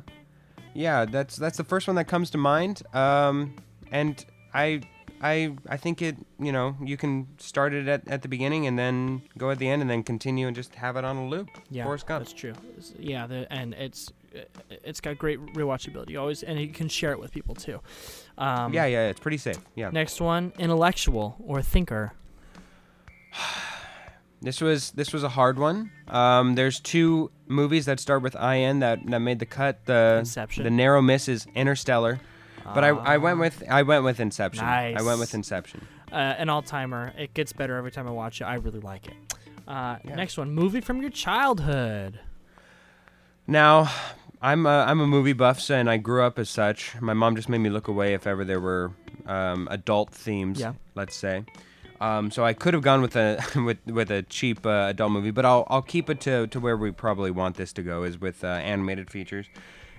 yeah. 0.73 1.05
That's 1.05 1.35
that's 1.35 1.57
the 1.57 1.63
first 1.63 1.87
one 1.87 1.95
that 1.95 2.05
comes 2.05 2.29
to 2.31 2.37
mind. 2.37 2.83
Um, 2.93 3.55
and 3.91 4.23
I, 4.53 4.81
I, 5.21 5.55
I 5.69 5.77
think 5.77 6.01
it. 6.01 6.17
You 6.39 6.51
know, 6.51 6.75
you 6.83 6.97
can 6.97 7.27
start 7.37 7.73
it 7.73 7.87
at, 7.87 8.07
at 8.07 8.21
the 8.21 8.27
beginning 8.27 8.67
and 8.67 8.77
then 8.77 9.21
go 9.37 9.49
at 9.49 9.59
the 9.59 9.69
end 9.69 9.81
and 9.81 9.89
then 9.89 10.03
continue 10.03 10.47
and 10.47 10.55
just 10.55 10.75
have 10.75 10.97
it 10.97 11.05
on 11.05 11.15
a 11.17 11.27
loop. 11.27 11.49
Yeah, 11.69 11.85
Forrest 11.85 12.05
Gump. 12.07 12.23
that's 12.25 12.33
true. 12.33 12.53
Yeah, 12.99 13.27
the, 13.27 13.47
and 13.51 13.73
it's 13.73 14.11
it's 14.69 14.99
got 14.99 15.17
great 15.17 15.39
rewatchability. 15.53 16.09
You 16.09 16.19
always 16.19 16.43
and 16.43 16.59
you 16.59 16.67
can 16.69 16.89
share 16.89 17.11
it 17.11 17.19
with 17.19 17.31
people 17.31 17.55
too. 17.55 17.79
Um, 18.37 18.73
yeah, 18.73 18.85
yeah. 18.85 19.09
It's 19.09 19.19
pretty 19.19 19.37
safe. 19.37 19.59
Yeah. 19.75 19.89
Next 19.91 20.19
one, 20.19 20.53
intellectual 20.59 21.37
or 21.39 21.61
thinker. 21.61 22.13
This 24.43 24.59
was 24.61 24.91
this 24.91 25.13
was 25.13 25.23
a 25.23 25.29
hard 25.29 25.57
one. 25.57 25.89
Um, 26.07 26.55
there's 26.55 26.79
two 26.79 27.31
movies 27.47 27.85
that 27.85 27.99
start 27.99 28.21
with 28.21 28.35
IN 28.35 28.79
that, 28.79 28.99
that 29.07 29.19
made 29.19 29.39
the 29.39 29.45
cut. 29.45 29.85
The 29.85 30.17
Inception. 30.19 30.63
the 30.65 30.69
narrow 30.69 31.01
miss 31.01 31.27
is 31.29 31.47
Interstellar, 31.55 32.19
but 32.73 32.83
I, 32.83 32.89
I 32.89 33.17
went 33.17 33.37
Ah. 33.37 33.41
with 33.41 33.63
I 33.69 33.83
went 33.83 34.03
with 34.03 34.19
Inception. 34.19 34.65
Nice. 34.65 34.97
I 34.99 35.01
went 35.01 35.19
with 35.19 35.33
Inception. 35.33 35.87
uh, 36.11 36.15
an 36.15 36.49
all 36.49 36.61
timer. 36.61 37.13
It 37.17 37.33
gets 37.33 37.53
better 37.53 37.77
every 37.77 37.91
time 37.91 38.07
I 38.07 38.11
watch 38.11 38.41
it. 38.41 38.43
I 38.43 38.55
really 38.55 38.81
like 38.81 39.07
it. 39.07 39.13
Uh, 39.67 39.97
Yeah. 40.03 40.15
Next 40.15 40.37
one, 40.37 40.51
movie 40.51 40.81
from 40.81 41.01
your 41.01 41.09
childhood. 41.09 42.19
Now, 43.47 43.89
I'm 44.41 44.65
a, 44.65 44.85
I'm 44.87 44.99
a 44.99 45.07
movie 45.07 45.33
buff, 45.33 45.59
so- 45.59 45.75
and 45.75 45.89
I 45.89 45.97
grew 45.97 46.23
up 46.23 46.37
as 46.39 46.49
such. 46.49 46.99
My 47.01 47.13
mom 47.13 47.35
just 47.35 47.49
made 47.49 47.59
me 47.59 47.69
look 47.69 47.87
away 47.87 48.13
if 48.13 48.27
ever 48.27 48.43
there 48.45 48.59
were 48.59 48.91
um, 49.25 49.67
adult 49.71 50.11
themes. 50.11 50.59
Yeah. 50.59 50.73
Let's 50.95 51.15
say. 51.15 51.45
Um, 52.03 52.31
so 52.31 52.43
I 52.43 52.51
could 52.51 52.73
have 52.73 52.83
gone 52.83 53.01
with 53.01 53.15
a 53.15 53.41
with 53.55 53.77
with 53.85 54.11
a 54.11 54.23
cheap 54.23 54.65
uh, 54.65 54.87
adult 54.89 55.13
movie, 55.13 55.31
but 55.31 55.45
I'll 55.45 55.65
I'll 55.69 55.81
keep 55.81 56.09
it 56.09 56.19
to, 56.21 56.47
to 56.47 56.59
where 56.59 56.75
we 56.75 56.91
probably 56.91 57.31
want 57.31 57.55
this 57.55 57.71
to 57.73 57.81
go 57.81 58.03
is 58.03 58.19
with 58.19 58.43
uh, 58.43 58.47
animated 58.47 59.09
features. 59.09 59.47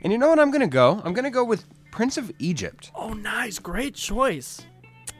And 0.02 0.12
you 0.12 0.18
know 0.18 0.28
what 0.28 0.38
I'm 0.38 0.50
gonna 0.50 0.66
go? 0.68 1.00
I'm 1.02 1.14
gonna 1.14 1.30
go 1.30 1.44
with 1.44 1.64
Prince 1.90 2.18
of 2.18 2.30
Egypt. 2.38 2.90
Oh, 2.94 3.14
nice, 3.14 3.58
great 3.58 3.94
choice. 3.94 4.66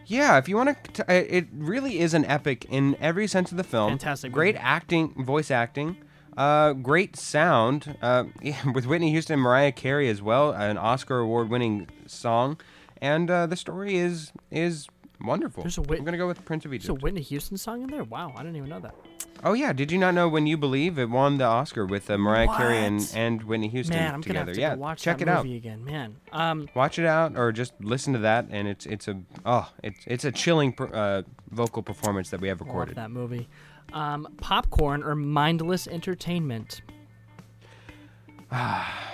Yeah, 0.07 0.37
if 0.37 0.47
you 0.47 0.57
want 0.57 0.77
to, 0.95 1.05
it 1.11 1.47
really 1.55 2.01
is 2.01 2.13
an 2.13 2.27
epic 2.27 2.67
in 2.69 2.95
every 3.01 3.27
sense 3.27 3.51
of 3.51 3.57
the 3.57 3.65
film. 3.65 3.93
Fantastic 3.93 4.33
Great 4.33 4.57
movie. 4.57 4.65
acting, 4.67 5.25
voice 5.25 5.51
acting, 5.51 5.97
uh, 6.37 6.75
great 6.75 7.17
sound, 7.17 7.97
uh, 8.03 8.25
yeah, 8.43 8.71
with 8.75 8.85
Whitney 8.85 9.11
Houston 9.13 9.35
and 9.35 9.43
Mariah 9.43 9.73
Carey 9.73 10.11
as 10.11 10.21
well, 10.21 10.53
an 10.53 10.77
Oscar 10.77 11.21
award-winning 11.21 11.89
song, 12.07 12.61
and 13.01 13.31
uh, 13.31 13.47
the 13.47 13.57
story 13.57 13.97
is 13.97 14.33
is 14.51 14.89
wonderful. 15.21 15.63
There's 15.63 15.79
a 15.79 15.83
Whit- 15.83 15.99
I'm 15.99 16.05
gonna 16.05 16.17
go 16.19 16.27
with 16.27 16.45
Prince 16.45 16.65
of 16.65 16.71
There's 16.71 16.85
Egypt. 16.85 17.01
a 17.01 17.03
Whitney 17.03 17.23
Houston 17.23 17.57
song 17.57 17.83
in 17.83 17.89
there. 17.91 18.05
Wow, 18.05 18.33
I 18.37 18.43
didn't 18.43 18.57
even 18.57 18.69
know 18.71 18.81
that. 18.81 18.95
oh 19.45 19.53
yeah, 19.53 19.73
did 19.73 19.91
you 19.93 19.99
not 19.99 20.15
know 20.15 20.29
When 20.29 20.47
You 20.47 20.57
Believe 20.57 20.99
it 20.99 21.09
won 21.11 21.39
the 21.39 21.45
Oscar 21.45 21.87
with 21.87 22.11
uh, 22.11 22.19
Mariah 22.19 22.49
Carey 22.57 22.79
and, 22.85 23.11
and 23.15 23.43
Whitney 23.45 23.69
Houston 23.69 23.97
Man, 23.97 24.15
I'm 24.15 24.23
together? 24.23 24.39
gonna 24.41 24.47
have 24.51 24.55
to 24.57 24.61
yeah, 24.61 24.75
go 24.75 24.81
watch 24.81 25.03
check 25.03 25.19
that 25.19 25.29
it 25.29 25.31
out. 25.31 25.45
movie 25.45 25.57
again. 25.57 25.85
Man, 25.85 26.17
um, 26.33 26.69
Watch 26.75 26.99
it 26.99 27.07
out, 27.07 27.37
or 27.37 27.53
just 27.53 27.73
listen 27.81 28.13
to 28.15 28.19
that, 28.21 28.47
and 28.51 28.67
it's 28.69 28.87
it's 28.87 29.09
a 29.09 29.21
oh 29.47 29.71
it's 29.83 30.01
it's 30.07 30.25
a 30.25 30.33
chilling 30.33 30.75
uh, 30.79 31.23
vocal 31.51 31.83
performance 31.83 32.31
that 32.31 32.41
we 32.41 32.49
have 32.49 32.61
love 32.61 32.69
recorded. 32.69 32.97
that 32.97 33.11
movie. 33.11 33.49
Um, 33.93 34.27
popcorn 34.39 35.03
or 35.05 35.15
mindless 35.15 35.87
entertainment. 35.87 36.83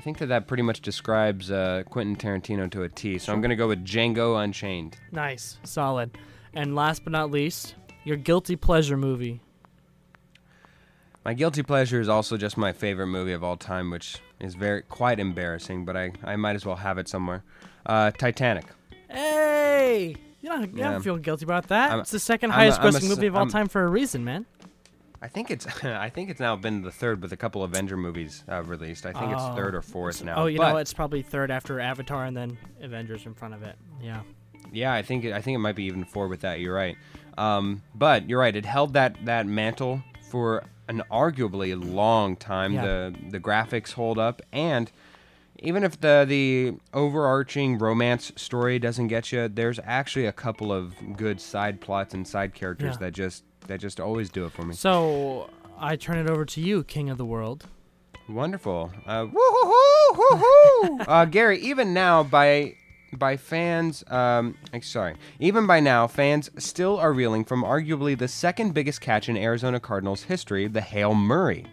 I 0.00 0.02
think 0.02 0.16
that 0.16 0.28
that 0.28 0.46
pretty 0.46 0.62
much 0.62 0.80
describes 0.80 1.50
uh, 1.50 1.82
Quentin 1.90 2.16
Tarantino 2.16 2.70
to 2.70 2.84
a 2.84 2.88
T. 2.88 3.18
So 3.18 3.34
I'm 3.34 3.42
gonna 3.42 3.54
go 3.54 3.68
with 3.68 3.84
Django 3.84 4.42
Unchained. 4.42 4.96
Nice, 5.12 5.58
solid. 5.62 6.16
And 6.54 6.74
last 6.74 7.04
but 7.04 7.12
not 7.12 7.30
least, 7.30 7.74
your 8.04 8.16
guilty 8.16 8.56
pleasure 8.56 8.96
movie. 8.96 9.42
My 11.22 11.34
guilty 11.34 11.62
pleasure 11.62 12.00
is 12.00 12.08
also 12.08 12.38
just 12.38 12.56
my 12.56 12.72
favorite 12.72 13.08
movie 13.08 13.32
of 13.34 13.44
all 13.44 13.58
time, 13.58 13.90
which 13.90 14.16
is 14.40 14.54
very 14.54 14.80
quite 14.80 15.20
embarrassing, 15.20 15.84
but 15.84 15.98
I, 15.98 16.12
I 16.24 16.36
might 16.36 16.56
as 16.56 16.64
well 16.64 16.76
have 16.76 16.96
it 16.96 17.06
somewhere. 17.06 17.44
Uh, 17.84 18.10
Titanic. 18.10 18.64
Hey, 19.10 20.16
you 20.40 20.48
don't, 20.48 20.62
you 20.72 20.78
Yeah. 20.78 20.92
don't 20.92 21.02
feel 21.02 21.18
guilty 21.18 21.44
about 21.44 21.68
that. 21.68 21.90
I'm- 21.90 22.00
it's 22.00 22.10
the 22.10 22.16
2nd 22.16 22.48
highest 22.52 22.78
a, 22.78 22.82
grossing 22.84 23.06
movie 23.10 23.26
of 23.26 23.34
all 23.36 23.40
I'm- 23.42 23.50
time 23.50 23.68
for 23.68 23.84
a 23.84 23.88
reason, 23.88 24.24
man. 24.24 24.46
I 25.22 25.28
think 25.28 25.50
it's 25.50 25.66
I 25.84 26.08
think 26.08 26.30
it's 26.30 26.40
now 26.40 26.56
been 26.56 26.82
the 26.82 26.90
third 26.92 27.20
with 27.22 27.32
a 27.32 27.36
couple 27.36 27.62
Avenger 27.62 27.96
movies 27.96 28.44
uh, 28.50 28.62
released. 28.62 29.04
I 29.06 29.12
think 29.12 29.32
Oh. 29.32 29.32
it's 29.48 29.56
third 29.56 29.74
or 29.74 29.82
fourth 29.82 30.24
now. 30.24 30.36
oh, 30.36 30.46
you 30.46 30.58
but 30.58 30.72
know, 30.72 30.76
it's 30.78 30.92
probably 30.94 31.22
third 31.22 31.50
after 31.50 31.78
Avatar 31.80 32.24
and 32.24 32.36
then 32.36 32.58
Avengers 32.80 33.26
in 33.26 33.34
front 33.34 33.54
of 33.54 33.62
it. 33.62 33.76
Yeah. 34.02 34.22
Yeah, 34.72 34.92
I 34.92 35.02
think 35.02 35.24
it, 35.24 35.32
I 35.32 35.40
think 35.40 35.54
it 35.56 35.58
might 35.58 35.74
be 35.76 35.84
even 35.84 36.04
four 36.04 36.28
with 36.28 36.40
that. 36.40 36.60
You're 36.60 36.74
right. 36.74 36.96
Um, 37.36 37.82
but 37.94 38.28
you're 38.28 38.38
right. 38.40 38.54
It 38.54 38.64
held 38.66 38.92
that 38.94 39.24
that 39.24 39.46
mantle 39.46 40.02
for 40.30 40.64
an 40.88 41.02
arguably 41.10 41.74
long 41.82 42.36
time. 42.36 42.74
Yeah. 42.74 42.82
The 42.84 43.14
the 43.30 43.40
graphics 43.40 43.92
hold 43.92 44.18
up, 44.18 44.42
and 44.52 44.90
even 45.58 45.82
if 45.84 46.00
the 46.00 46.24
the 46.28 46.74
overarching 46.94 47.78
romance 47.78 48.32
story 48.36 48.78
doesn't 48.78 49.08
get 49.08 49.32
you, 49.32 49.48
there's 49.48 49.80
actually 49.84 50.26
a 50.26 50.32
couple 50.32 50.72
of 50.72 50.94
good 51.16 51.40
side 51.40 51.80
plots 51.80 52.14
and 52.14 52.26
side 52.26 52.54
characters 52.54 52.94
Yeah. 52.94 53.06
that 53.06 53.12
just 53.12 53.44
that 53.66 53.80
just 53.80 54.00
always 54.00 54.30
do 54.30 54.44
it 54.44 54.52
for 54.52 54.62
me. 54.62 54.74
So 54.74 55.50
I 55.78 55.96
turn 55.96 56.18
it 56.18 56.28
over 56.28 56.44
to 56.44 56.60
you, 56.60 56.84
King 56.84 57.10
of 57.10 57.18
the 57.18 57.24
World. 57.24 57.66
Wonderful. 58.28 58.92
Uh, 59.06 59.26
woo-hoo-hoo, 59.32 60.18
woo-hoo. 60.18 60.98
uh, 61.08 61.24
Gary, 61.24 61.58
even 61.60 61.92
now 61.94 62.22
by 62.22 62.74
by 63.12 63.36
fans, 63.36 64.04
um, 64.08 64.56
I'm 64.72 64.82
sorry, 64.82 65.16
even 65.40 65.66
by 65.66 65.80
now, 65.80 66.06
fans 66.06 66.48
still 66.58 66.96
are 66.98 67.12
reeling 67.12 67.44
from 67.44 67.64
arguably 67.64 68.16
the 68.16 68.28
second 68.28 68.72
biggest 68.72 69.00
catch 69.00 69.28
in 69.28 69.36
Arizona 69.36 69.80
Cardinals 69.80 70.22
history, 70.22 70.68
the 70.68 70.80
Hail 70.80 71.14
Murray. 71.14 71.66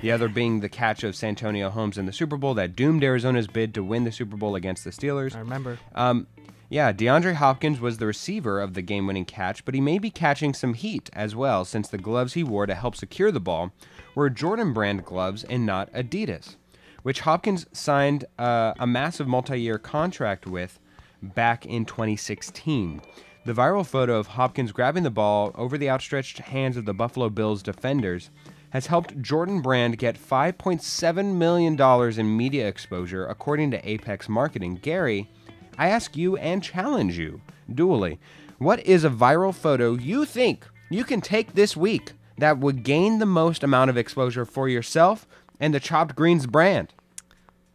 The 0.00 0.12
other 0.12 0.28
being 0.28 0.60
the 0.60 0.68
catch 0.68 1.02
of 1.02 1.16
Santonio 1.16 1.70
Holmes 1.70 1.98
in 1.98 2.06
the 2.06 2.12
Super 2.12 2.36
Bowl 2.36 2.54
that 2.54 2.76
doomed 2.76 3.02
Arizona's 3.02 3.46
bid 3.46 3.74
to 3.74 3.82
win 3.82 4.04
the 4.04 4.12
Super 4.12 4.36
Bowl 4.36 4.54
against 4.54 4.84
the 4.84 4.90
Steelers. 4.90 5.34
I 5.34 5.38
remember. 5.38 5.78
Um, 5.94 6.26
yeah, 6.74 6.92
DeAndre 6.92 7.34
Hopkins 7.34 7.78
was 7.78 7.98
the 7.98 8.06
receiver 8.06 8.60
of 8.60 8.74
the 8.74 8.82
game 8.82 9.06
winning 9.06 9.26
catch, 9.26 9.64
but 9.64 9.76
he 9.76 9.80
may 9.80 10.00
be 10.00 10.10
catching 10.10 10.52
some 10.52 10.74
heat 10.74 11.08
as 11.12 11.36
well 11.36 11.64
since 11.64 11.86
the 11.86 11.98
gloves 11.98 12.32
he 12.32 12.42
wore 12.42 12.66
to 12.66 12.74
help 12.74 12.96
secure 12.96 13.30
the 13.30 13.38
ball 13.38 13.70
were 14.16 14.28
Jordan 14.28 14.72
brand 14.72 15.04
gloves 15.04 15.44
and 15.44 15.64
not 15.64 15.88
Adidas, 15.92 16.56
which 17.04 17.20
Hopkins 17.20 17.66
signed 17.70 18.24
uh, 18.40 18.72
a 18.76 18.88
massive 18.88 19.28
multi 19.28 19.60
year 19.60 19.78
contract 19.78 20.48
with 20.48 20.80
back 21.22 21.64
in 21.64 21.84
2016. 21.84 23.00
The 23.44 23.52
viral 23.52 23.86
photo 23.86 24.18
of 24.18 24.26
Hopkins 24.26 24.72
grabbing 24.72 25.04
the 25.04 25.12
ball 25.12 25.52
over 25.54 25.78
the 25.78 25.88
outstretched 25.88 26.38
hands 26.38 26.76
of 26.76 26.86
the 26.86 26.92
Buffalo 26.92 27.30
Bills 27.30 27.62
defenders 27.62 28.30
has 28.70 28.88
helped 28.88 29.22
Jordan 29.22 29.62
Brand 29.62 29.96
get 29.96 30.20
$5.7 30.20 31.34
million 31.36 31.80
in 32.18 32.36
media 32.36 32.66
exposure, 32.66 33.24
according 33.24 33.70
to 33.70 33.88
Apex 33.88 34.28
Marketing. 34.28 34.74
Gary, 34.74 35.30
I 35.78 35.88
ask 35.88 36.16
you 36.16 36.36
and 36.36 36.62
challenge 36.62 37.18
you, 37.18 37.40
dually, 37.70 38.18
what 38.58 38.80
is 38.86 39.04
a 39.04 39.10
viral 39.10 39.54
photo 39.54 39.94
you 39.94 40.24
think 40.24 40.66
you 40.90 41.04
can 41.04 41.20
take 41.20 41.54
this 41.54 41.76
week 41.76 42.12
that 42.38 42.58
would 42.58 42.82
gain 42.82 43.18
the 43.18 43.26
most 43.26 43.62
amount 43.62 43.90
of 43.90 43.96
exposure 43.96 44.44
for 44.44 44.68
yourself 44.68 45.26
and 45.60 45.74
the 45.74 45.80
Chopped 45.80 46.14
Greens 46.14 46.46
brand? 46.46 46.92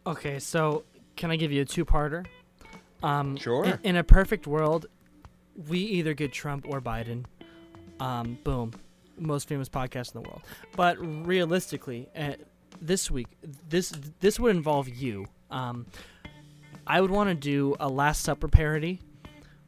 Okay, 0.06 0.38
so 0.38 0.84
can 1.16 1.30
I 1.30 1.36
give 1.36 1.52
you 1.52 1.62
a 1.62 1.64
two-parter? 1.64 2.26
Um, 3.02 3.36
Sure. 3.36 3.64
In, 3.64 3.78
in 3.82 3.96
a 3.96 4.04
perfect 4.04 4.46
world, 4.46 4.86
we 5.68 5.78
either 5.78 6.14
get 6.14 6.32
Trump 6.32 6.66
or 6.68 6.80
Biden. 6.80 7.24
Um, 7.98 8.38
boom, 8.44 8.72
most 9.18 9.46
famous 9.48 9.68
podcast 9.68 10.14
in 10.14 10.22
the 10.22 10.28
world. 10.28 10.42
But 10.74 10.96
realistically, 11.26 12.08
uh, 12.16 12.32
this 12.80 13.10
week, 13.10 13.26
this 13.68 13.92
this 14.20 14.40
would 14.40 14.56
involve 14.56 14.88
you. 14.88 15.26
Um, 15.50 15.86
I 16.90 17.00
would 17.00 17.10
want 17.10 17.28
to 17.30 17.34
do 17.34 17.76
a 17.78 17.88
Last 17.88 18.22
Supper 18.22 18.48
parody, 18.48 19.00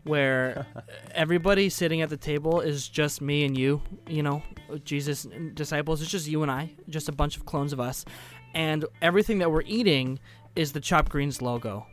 where 0.04 0.66
everybody 1.14 1.68
sitting 1.68 2.00
at 2.02 2.08
the 2.10 2.16
table 2.16 2.60
is 2.60 2.88
just 2.88 3.20
me 3.20 3.44
and 3.44 3.56
you. 3.56 3.80
You 4.08 4.22
know, 4.22 4.42
Jesus 4.84 5.24
and 5.24 5.54
disciples. 5.54 6.02
It's 6.02 6.10
just 6.10 6.26
you 6.26 6.42
and 6.42 6.50
I, 6.50 6.70
just 6.88 7.08
a 7.08 7.12
bunch 7.12 7.36
of 7.36 7.46
clones 7.46 7.72
of 7.72 7.78
us, 7.80 8.04
and 8.54 8.84
everything 9.00 9.38
that 9.38 9.50
we're 9.52 9.62
eating 9.62 10.18
is 10.56 10.72
the 10.72 10.80
Chop 10.80 11.08
Greens 11.08 11.40
logo. 11.40 11.86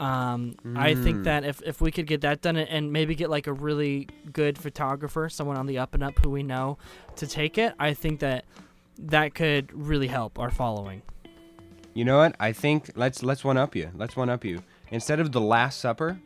Um, 0.00 0.56
I 0.74 0.94
think 0.96 1.18
Mm. 1.20 1.24
that 1.24 1.44
if, 1.44 1.62
if 1.62 1.80
we 1.80 1.92
could 1.92 2.08
get 2.08 2.22
that 2.22 2.42
done 2.42 2.56
and 2.56 2.92
maybe 2.92 3.14
get 3.14 3.30
like 3.30 3.46
a 3.46 3.52
really 3.52 4.08
good 4.32 4.58
photographer, 4.58 5.28
someone 5.28 5.56
on 5.56 5.66
the 5.66 5.78
up 5.78 5.94
and 5.94 6.02
up 6.02 6.18
who 6.18 6.30
we 6.30 6.42
know 6.42 6.78
to 7.14 7.28
take 7.28 7.58
it, 7.58 7.74
I 7.78 7.94
think 7.94 8.18
that 8.18 8.44
that 8.98 9.34
could 9.34 9.70
really 9.72 10.08
help 10.08 10.38
our 10.40 10.50
following. 10.50 11.02
You 11.94 12.04
know 12.04 12.18
what? 12.18 12.34
I 12.40 12.52
think 12.52 12.90
let's 12.96 13.22
let's 13.22 13.44
one 13.44 13.56
up 13.56 13.74
you. 13.76 13.90
Let's 13.94 14.16
one 14.16 14.28
up 14.28 14.44
you. 14.44 14.62
Instead 14.90 15.20
of 15.20 15.32
the 15.32 15.40
Last 15.40 15.80
Supper, 15.80 16.18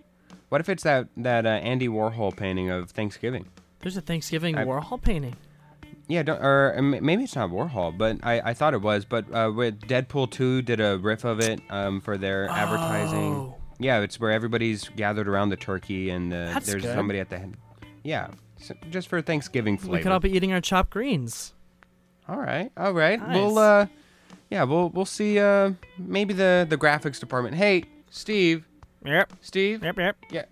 what 0.48 0.60
if 0.60 0.68
it's 0.68 0.82
that 0.82 1.08
that 1.16 1.46
uh, 1.46 1.50
Andy 1.50 1.88
Warhol 1.88 2.34
painting 2.36 2.70
of 2.70 2.90
Thanksgiving? 2.90 3.46
There's 3.80 3.96
a 3.96 4.00
Thanksgiving 4.00 4.56
I- 4.56 4.64
Warhol 4.64 5.00
painting. 5.00 5.36
Yeah, 6.10 6.22
don't, 6.22 6.42
or 6.42 6.74
uh, 6.78 6.80
maybe 6.80 7.24
it's 7.24 7.36
not 7.36 7.50
Warhol, 7.50 7.96
but 7.96 8.16
I, 8.22 8.40
I 8.40 8.54
thought 8.54 8.72
it 8.72 8.80
was. 8.80 9.04
But 9.04 9.26
uh, 9.30 9.52
with 9.54 9.78
Deadpool 9.82 10.30
2 10.30 10.62
did 10.62 10.80
a 10.80 10.96
riff 10.96 11.24
of 11.24 11.38
it 11.40 11.60
um, 11.68 12.00
for 12.00 12.16
their 12.16 12.48
advertising. 12.48 13.18
Oh. 13.34 13.56
Yeah, 13.78 14.00
it's 14.00 14.18
where 14.18 14.30
everybody's 14.32 14.88
gathered 14.96 15.28
around 15.28 15.50
the 15.50 15.56
turkey 15.58 16.08
and 16.08 16.32
That's 16.32 16.66
there's 16.66 16.82
good. 16.82 16.94
somebody 16.94 17.20
at 17.20 17.28
the 17.28 17.38
head. 17.38 17.56
Yeah, 18.04 18.28
so 18.56 18.74
just 18.90 19.08
for 19.08 19.20
Thanksgiving 19.20 19.76
flavor. 19.76 19.96
We 19.98 20.02
could 20.02 20.10
all 20.10 20.18
be 20.18 20.30
eating 20.34 20.50
our 20.50 20.62
chopped 20.62 20.88
greens. 20.90 21.52
all 22.26 22.38
right, 22.38 22.72
all 22.78 22.94
right. 22.94 23.20
Nice. 23.20 23.36
We'll 23.36 23.58
uh, 23.58 23.86
yeah, 24.50 24.64
we'll 24.64 24.88
we'll 24.90 25.04
see. 25.04 25.38
Uh, 25.38 25.72
maybe 25.98 26.32
the 26.34 26.66
the 26.68 26.76
graphics 26.78 27.18
department. 27.20 27.56
Hey, 27.56 27.84
Steve, 28.10 28.64
Yep. 29.04 29.32
Steve. 29.40 29.82
Yep. 29.84 29.98
Yep. 29.98 30.16
Yeah, 30.30 30.44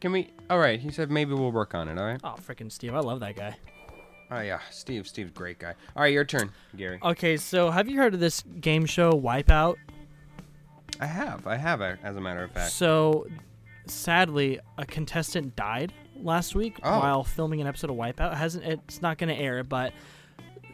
can 0.00 0.12
we? 0.12 0.30
All 0.50 0.58
right. 0.58 0.78
He 0.80 0.90
said 0.90 1.10
maybe 1.10 1.32
we'll 1.34 1.52
work 1.52 1.74
on 1.74 1.88
it. 1.88 1.98
All 1.98 2.04
right. 2.04 2.20
Oh, 2.24 2.36
freaking 2.46 2.70
Steve! 2.70 2.94
I 2.94 3.00
love 3.00 3.20
that 3.20 3.36
guy. 3.36 3.56
Oh 4.30 4.40
yeah, 4.40 4.60
Steve. 4.70 5.06
Steve's 5.06 5.30
great 5.32 5.58
guy. 5.58 5.74
All 5.94 6.02
right, 6.02 6.12
your 6.12 6.24
turn, 6.24 6.50
Gary. 6.76 6.98
Okay, 7.02 7.36
so 7.36 7.70
have 7.70 7.88
you 7.88 7.96
heard 7.98 8.14
of 8.14 8.20
this 8.20 8.42
game 8.60 8.86
show 8.86 9.12
Wipeout? 9.12 9.76
I 11.00 11.06
have. 11.06 11.46
I 11.46 11.56
have. 11.56 11.80
As 11.82 12.16
a 12.16 12.20
matter 12.20 12.42
of 12.44 12.50
fact. 12.52 12.72
So, 12.72 13.26
sadly, 13.86 14.60
a 14.78 14.86
contestant 14.86 15.56
died 15.56 15.92
last 16.22 16.54
week 16.54 16.78
Oh. 16.82 17.00
while 17.00 17.24
filming 17.24 17.60
an 17.60 17.66
episode 17.66 17.90
of 17.90 17.96
Wipeout. 17.96 18.32
It 18.32 18.36
hasn't 18.36 18.64
it's 18.64 19.02
not 19.02 19.18
going 19.18 19.34
to 19.34 19.40
air, 19.40 19.62
but 19.64 19.92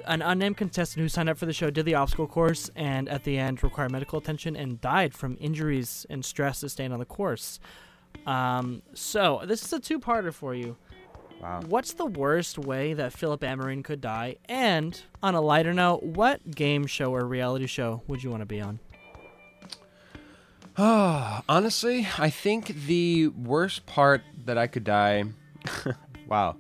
an 0.07 0.23
unnamed 0.23 0.57
contestant 0.57 1.03
who 1.03 1.09
signed 1.09 1.29
up 1.29 1.39
for 1.39 1.47
the 1.47 1.53
show 1.53 1.71
did 1.71 1.85
the 1.85 1.95
obstacle 1.95 2.27
course 2.27 2.71
and 2.77 3.09
at 3.09 3.25
the 3.25 3.39
end 3.39 3.63
required 3.63 3.93
medical 3.93 4.19
attention 4.19 4.57
and 4.57 4.81
died 4.81 5.15
from 5.15 5.37
injuries 5.41 6.07
and 6.11 6.25
stress 6.25 6.59
sustained 6.59 6.93
on 6.93 6.99
the 6.99 7.05
course. 7.05 7.61
Um, 8.27 8.83
so 8.95 9.43
this 9.45 9.63
is 9.65 9.73
a 9.73 9.81
two-parter 9.81 10.33
for 10.33 10.55
you. 10.55 10.77
Wow. 11.41 11.63
What's 11.67 11.95
the 11.95 12.07
worst 12.07 12.59
way 12.59 12.93
that 12.95 13.13
Philip 13.13 13.41
Amarin 13.41 13.83
could 13.83 14.01
die? 14.01 14.37
And 14.47 15.01
on 15.23 15.35
a 15.35 15.41
lighter 15.41 15.73
note, 15.73 16.03
what 16.03 16.55
game 16.55 16.87
show 16.87 17.15
or 17.15 17.25
reality 17.25 17.67
show 17.67 18.03
would 18.09 18.23
you 18.23 18.31
want 18.31 18.43
to 18.43 18.47
be 18.47 18.61
on? 18.61 18.79
Oh, 20.77 21.41
honestly, 21.49 22.09
I 22.19 22.29
think 22.29 22.69
the 22.87 23.29
worst 23.29 23.87
part 23.87 24.23
that 24.45 24.59
I 24.59 24.67
could 24.67 24.85
die. 24.85 25.25
wow. 26.29 26.57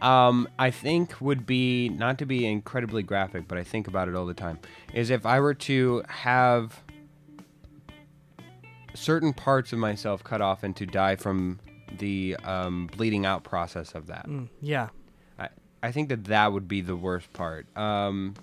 Um, 0.00 0.48
I 0.58 0.70
think 0.70 1.20
would 1.20 1.46
be 1.46 1.88
not 1.88 2.18
to 2.18 2.26
be 2.26 2.46
incredibly 2.46 3.02
graphic, 3.02 3.48
but 3.48 3.58
I 3.58 3.64
think 3.64 3.88
about 3.88 4.08
it 4.08 4.14
all 4.14 4.26
the 4.26 4.34
time. 4.34 4.58
Is 4.92 5.10
if 5.10 5.24
I 5.24 5.40
were 5.40 5.54
to 5.54 6.02
have 6.08 6.82
certain 8.94 9.32
parts 9.32 9.72
of 9.72 9.78
myself 9.78 10.24
cut 10.24 10.40
off 10.40 10.62
and 10.62 10.74
to 10.76 10.86
die 10.86 11.16
from 11.16 11.58
the 11.98 12.36
um, 12.44 12.88
bleeding 12.96 13.26
out 13.26 13.44
process 13.44 13.94
of 13.94 14.06
that. 14.06 14.26
Mm, 14.26 14.48
yeah. 14.60 14.88
I, 15.38 15.48
I 15.82 15.92
think 15.92 16.08
that 16.08 16.24
that 16.24 16.52
would 16.52 16.68
be 16.68 16.80
the 16.80 16.96
worst 16.96 17.32
part. 17.32 17.66
Um, 17.76 18.34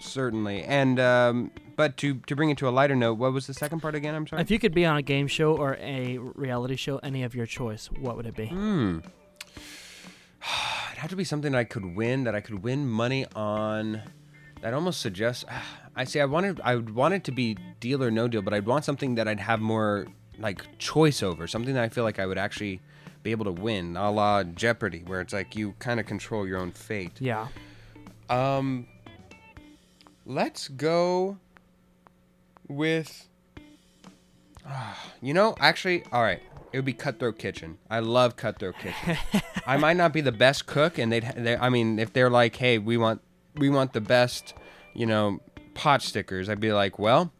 certainly, 0.00 0.62
and 0.64 1.00
um, 1.00 1.50
but 1.76 1.96
to 1.98 2.14
to 2.26 2.36
bring 2.36 2.50
it 2.50 2.58
to 2.58 2.68
a 2.68 2.70
lighter 2.70 2.96
note, 2.96 3.14
what 3.14 3.32
was 3.32 3.46
the 3.46 3.54
second 3.54 3.80
part 3.80 3.94
again? 3.94 4.14
I'm 4.14 4.26
sorry. 4.26 4.42
If 4.42 4.50
you 4.50 4.58
could 4.58 4.74
be 4.74 4.84
on 4.84 4.96
a 4.96 5.02
game 5.02 5.28
show 5.28 5.56
or 5.56 5.76
a 5.80 6.18
reality 6.18 6.76
show, 6.76 6.98
any 6.98 7.22
of 7.22 7.34
your 7.34 7.46
choice, 7.46 7.88
what 7.98 8.16
would 8.16 8.26
it 8.26 8.36
be? 8.36 8.46
Hmm. 8.46 8.98
It'd 10.90 10.98
have 10.98 11.10
to 11.10 11.16
be 11.16 11.24
something 11.24 11.52
that 11.52 11.58
I 11.58 11.64
could 11.64 11.96
win, 11.96 12.24
that 12.24 12.34
I 12.34 12.40
could 12.40 12.62
win 12.62 12.88
money 12.88 13.26
on. 13.34 14.02
That 14.60 14.74
almost 14.74 15.00
suggests. 15.00 15.44
I 15.96 16.04
say 16.04 16.20
I 16.20 16.24
wanted. 16.24 16.60
I 16.64 16.74
would 16.76 16.94
want 16.94 17.14
it 17.14 17.24
to 17.24 17.32
be 17.32 17.56
deal 17.80 18.02
or 18.02 18.10
no 18.10 18.26
deal, 18.26 18.40
but 18.40 18.54
I'd 18.54 18.64
want 18.66 18.84
something 18.84 19.16
that 19.16 19.28
I'd 19.28 19.40
have 19.40 19.60
more 19.60 20.06
like 20.38 20.78
choice 20.78 21.22
over. 21.22 21.46
Something 21.46 21.74
that 21.74 21.84
I 21.84 21.90
feel 21.90 22.04
like 22.04 22.18
I 22.18 22.24
would 22.24 22.38
actually 22.38 22.80
be 23.22 23.30
able 23.30 23.44
to 23.44 23.52
win, 23.52 23.96
a 23.96 24.10
la 24.10 24.42
Jeopardy, 24.42 25.02
where 25.06 25.20
it's 25.20 25.34
like 25.34 25.54
you 25.54 25.74
kind 25.78 26.00
of 26.00 26.06
control 26.06 26.46
your 26.46 26.58
own 26.58 26.72
fate. 26.72 27.12
Yeah. 27.20 27.48
Um. 28.30 28.86
Let's 30.24 30.68
go 30.68 31.38
with. 32.68 33.28
you 35.22 35.34
know, 35.34 35.54
actually, 35.60 36.04
all 36.12 36.22
right. 36.22 36.40
It 36.72 36.78
would 36.78 36.86
be 36.86 36.94
Cutthroat 36.94 37.38
Kitchen. 37.38 37.76
I 37.90 38.00
love 38.00 38.36
Cutthroat 38.36 38.76
Kitchen. 38.78 39.18
I 39.66 39.76
might 39.76 39.98
not 39.98 40.14
be 40.14 40.22
the 40.22 40.32
best 40.32 40.64
cook, 40.66 40.96
and 40.96 41.12
they'd. 41.12 41.30
They, 41.36 41.54
I 41.56 41.68
mean, 41.68 41.98
if 41.98 42.14
they're 42.14 42.30
like, 42.30 42.56
"Hey, 42.56 42.78
we 42.78 42.96
want, 42.96 43.20
we 43.56 43.68
want 43.68 43.92
the 43.92 44.00
best," 44.00 44.54
you 44.94 45.04
know, 45.04 45.40
pot 45.74 46.00
stickers, 46.00 46.48
I'd 46.48 46.60
be 46.60 46.72
like, 46.72 46.98
"Well, 46.98 47.30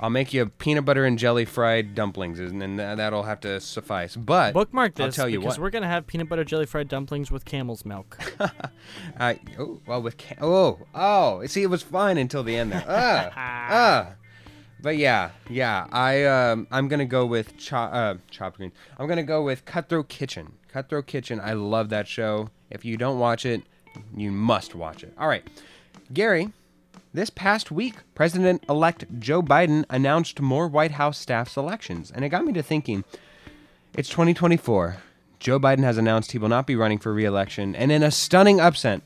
I'll 0.00 0.10
make 0.10 0.32
you 0.32 0.46
peanut 0.46 0.84
butter 0.84 1.04
and 1.04 1.18
jelly 1.18 1.44
fried 1.44 1.96
dumplings, 1.96 2.38
and 2.38 2.62
then 2.62 2.76
that'll 2.76 3.24
have 3.24 3.40
to 3.40 3.60
suffice." 3.60 4.14
But 4.14 4.54
Bookmark 4.54 4.94
this 4.94 5.06
I'll 5.06 5.10
tell 5.10 5.28
you 5.28 5.40
because 5.40 5.58
what. 5.58 5.64
we're 5.64 5.70
gonna 5.70 5.88
have 5.88 6.06
peanut 6.06 6.28
butter 6.28 6.44
jelly 6.44 6.66
fried 6.66 6.86
dumplings 6.86 7.32
with 7.32 7.44
camel's 7.44 7.84
milk. 7.84 8.16
I 9.18 9.40
oh 9.58 9.80
well 9.86 10.02
with 10.02 10.18
ca- 10.18 10.36
oh 10.40 10.78
oh 10.94 11.44
see 11.46 11.62
it 11.64 11.70
was 11.70 11.82
fine 11.82 12.16
until 12.16 12.44
the 12.44 12.56
end 12.56 12.70
there 12.70 12.84
ah 12.88 13.32
ah 13.34 14.12
but 14.82 14.96
yeah 14.96 15.30
yeah 15.48 15.86
I 15.90 16.24
um 16.24 16.66
I'm 16.70 16.88
gonna 16.88 17.04
go 17.06 17.24
with 17.24 17.56
chop 17.56 17.94
uh 17.94 18.14
chop 18.30 18.56
green. 18.56 18.72
I'm 18.98 19.06
gonna 19.08 19.22
go 19.22 19.42
with 19.42 19.64
Cutthroat 19.64 20.08
Kitchen. 20.08 20.54
Cutthroat 20.68 21.06
Kitchen 21.06 21.40
I 21.40 21.54
love 21.54 21.88
that 21.90 22.08
show. 22.08 22.50
If 22.70 22.84
you 22.84 22.96
don't 22.96 23.18
watch 23.18 23.46
it 23.46 23.62
you 24.16 24.30
must 24.30 24.74
watch 24.74 25.02
it. 25.02 25.14
All 25.18 25.28
right 25.28 25.48
Gary 26.12 26.52
this 27.14 27.30
past 27.30 27.70
week 27.70 27.94
President 28.14 28.64
elect 28.68 29.04
Joe 29.18 29.42
Biden 29.42 29.84
announced 29.88 30.40
more 30.40 30.68
White 30.68 30.92
House 30.92 31.18
staff 31.18 31.48
selections 31.48 32.10
and 32.10 32.24
it 32.24 32.30
got 32.30 32.44
me 32.44 32.52
to 32.52 32.62
thinking 32.62 33.04
it's 33.94 34.08
2024. 34.08 34.96
Joe 35.38 35.60
Biden 35.60 35.82
has 35.82 35.98
announced 35.98 36.32
he 36.32 36.38
will 36.38 36.48
not 36.48 36.66
be 36.66 36.76
running 36.76 36.98
for 36.98 37.12
re-election, 37.12 37.74
and 37.74 37.92
in 37.92 38.02
a 38.02 38.10
stunning 38.10 38.58
upset, 38.58 39.02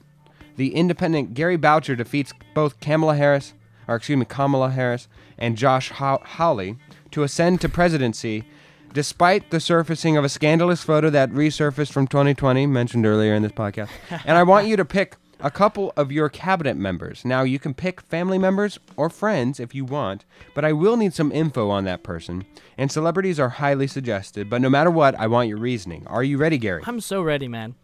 the 0.57 0.75
independent 0.77 1.35
Gary 1.35 1.57
Boucher 1.57 1.97
defeats 1.97 2.33
both 2.55 2.79
Kamala 2.79 3.17
Harris, 3.17 3.53
or 3.89 3.97
excuse 3.97 4.19
me, 4.19 4.25
Kamala 4.25 4.71
Harris 4.71 5.09
and 5.39 5.57
Josh 5.57 5.91
How- 5.91 6.23
Hawley 6.25 6.77
to 7.11 7.23
ascend 7.23 7.61
to 7.61 7.69
presidency, 7.69 8.45
despite 8.93 9.51
the 9.51 9.61
surfacing 9.61 10.17
of 10.17 10.25
a 10.25 10.29
scandalous 10.29 10.83
photo 10.83 11.11
that 11.11 11.31
resurfaced 11.31 11.93
from 11.93 12.07
2020, 12.07 12.67
mentioned 12.67 13.07
earlier 13.07 13.35
in 13.35 13.43
this 13.43 13.53
podcast. 13.53 13.89
and 14.25 14.37
I 14.37 14.43
want 14.43 14.67
you 14.67 14.77
to 14.77 14.85
pick 14.85 15.17
a 15.41 15.51
couple 15.51 15.93
of 15.97 16.11
your 16.11 16.29
cabinet 16.29 16.77
members. 16.77 17.25
Now, 17.25 17.43
you 17.43 17.59
can 17.59 17.75
pick 17.75 18.01
family 18.01 18.39
members 18.39 18.79
or 18.97 19.11
friends 19.11 19.61
if 19.61 19.75
you 19.75 19.85
want, 19.85 20.25
but 20.55 20.65
I 20.65 20.73
will 20.73 20.97
need 20.97 21.15
some 21.15 21.31
info 21.31 21.69
on 21.71 21.85
that 21.85 22.03
person. 22.03 22.47
And 22.79 22.91
celebrities 22.91 23.39
are 23.39 23.51
highly 23.51 23.87
suggested, 23.87 24.49
but 24.49 24.61
no 24.63 24.71
matter 24.71 24.91
what, 24.91 25.15
I 25.17 25.27
want 25.27 25.49
your 25.49 25.59
reasoning. 25.59 26.07
Are 26.07 26.25
you 26.25 26.39
ready, 26.39 26.59
Gary? 26.59 26.83
I'm 26.87 27.01
so 27.01 27.23
ready, 27.23 27.49
man. 27.49 27.75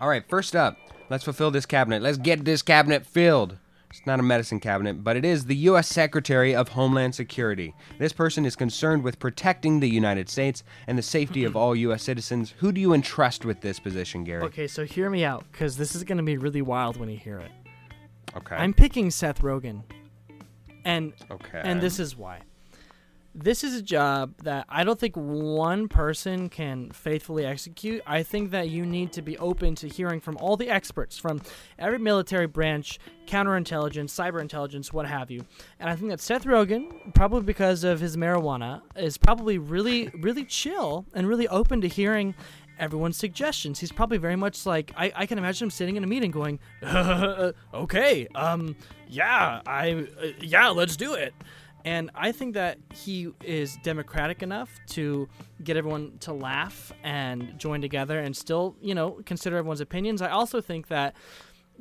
All 0.00 0.08
right, 0.08 0.28
first 0.28 0.54
up, 0.54 0.76
let's 1.10 1.24
fulfill 1.24 1.50
this 1.50 1.66
cabinet. 1.66 2.02
Let's 2.02 2.18
get 2.18 2.44
this 2.44 2.62
cabinet 2.62 3.04
filled. 3.06 3.58
It's 3.96 4.06
not 4.06 4.20
a 4.20 4.22
medicine 4.22 4.60
cabinet, 4.60 5.02
but 5.02 5.16
it 5.16 5.24
is 5.24 5.46
the 5.46 5.56
U.S. 5.56 5.88
Secretary 5.88 6.54
of 6.54 6.68
Homeland 6.68 7.14
Security. 7.14 7.74
This 7.98 8.12
person 8.12 8.44
is 8.44 8.54
concerned 8.54 9.02
with 9.02 9.18
protecting 9.18 9.80
the 9.80 9.88
United 9.88 10.28
States 10.28 10.62
and 10.86 10.98
the 10.98 11.02
safety 11.02 11.44
of 11.44 11.56
all 11.56 11.74
U.S. 11.74 12.02
citizens. 12.02 12.52
Who 12.58 12.72
do 12.72 12.80
you 12.80 12.92
entrust 12.92 13.46
with 13.46 13.62
this 13.62 13.80
position, 13.80 14.22
Gary? 14.22 14.42
Okay, 14.42 14.66
so 14.66 14.84
hear 14.84 15.08
me 15.08 15.24
out, 15.24 15.46
because 15.50 15.78
this 15.78 15.94
is 15.94 16.04
gonna 16.04 16.22
be 16.22 16.36
really 16.36 16.60
wild 16.60 16.98
when 16.98 17.08
you 17.08 17.16
hear 17.16 17.38
it. 17.38 17.50
Okay. 18.36 18.54
I'm 18.54 18.74
picking 18.74 19.10
Seth 19.10 19.40
Rogen, 19.40 19.82
and 20.84 21.14
okay. 21.30 21.62
and 21.64 21.80
this 21.80 21.98
is 21.98 22.18
why. 22.18 22.42
This 23.38 23.62
is 23.62 23.74
a 23.74 23.82
job 23.82 24.32
that 24.44 24.64
I 24.66 24.82
don't 24.82 24.98
think 24.98 25.14
one 25.14 25.88
person 25.88 26.48
can 26.48 26.90
faithfully 26.90 27.44
execute. 27.44 28.00
I 28.06 28.22
think 28.22 28.50
that 28.52 28.70
you 28.70 28.86
need 28.86 29.12
to 29.12 29.20
be 29.20 29.36
open 29.36 29.74
to 29.74 29.88
hearing 29.88 30.20
from 30.20 30.38
all 30.38 30.56
the 30.56 30.70
experts 30.70 31.18
from 31.18 31.42
every 31.78 31.98
military 31.98 32.46
branch, 32.46 32.98
counterintelligence, 33.26 34.06
cyber 34.06 34.40
intelligence, 34.40 34.90
what 34.90 35.06
have 35.06 35.30
you. 35.30 35.44
And 35.78 35.90
I 35.90 35.96
think 35.96 36.08
that 36.12 36.20
Seth 36.22 36.44
Rogen, 36.44 37.12
probably 37.14 37.42
because 37.42 37.84
of 37.84 38.00
his 38.00 38.16
marijuana, 38.16 38.80
is 38.96 39.18
probably 39.18 39.58
really, 39.58 40.08
really 40.14 40.46
chill 40.46 41.04
and 41.12 41.28
really 41.28 41.46
open 41.48 41.82
to 41.82 41.88
hearing 41.88 42.34
everyone's 42.78 43.18
suggestions. 43.18 43.80
He's 43.80 43.92
probably 43.92 44.16
very 44.16 44.36
much 44.36 44.64
like 44.64 44.92
I, 44.96 45.12
I 45.14 45.26
can 45.26 45.36
imagine 45.36 45.66
him 45.66 45.70
sitting 45.70 45.96
in 45.96 46.04
a 46.04 46.06
meeting 46.06 46.30
going, 46.30 46.58
"Okay, 47.74 48.28
um, 48.34 48.76
yeah, 49.08 49.60
I, 49.66 50.06
uh, 50.22 50.26
yeah, 50.40 50.68
let's 50.68 50.96
do 50.96 51.12
it." 51.12 51.34
And 51.86 52.10
I 52.16 52.32
think 52.32 52.54
that 52.54 52.78
he 52.92 53.28
is 53.44 53.76
democratic 53.84 54.42
enough 54.42 54.68
to 54.88 55.28
get 55.62 55.76
everyone 55.76 56.18
to 56.18 56.32
laugh 56.32 56.92
and 57.04 57.56
join 57.58 57.80
together 57.80 58.18
and 58.18 58.36
still, 58.36 58.76
you 58.82 58.92
know, 58.92 59.20
consider 59.24 59.56
everyone's 59.56 59.80
opinions. 59.80 60.20
I 60.20 60.30
also 60.30 60.60
think 60.60 60.88
that 60.88 61.14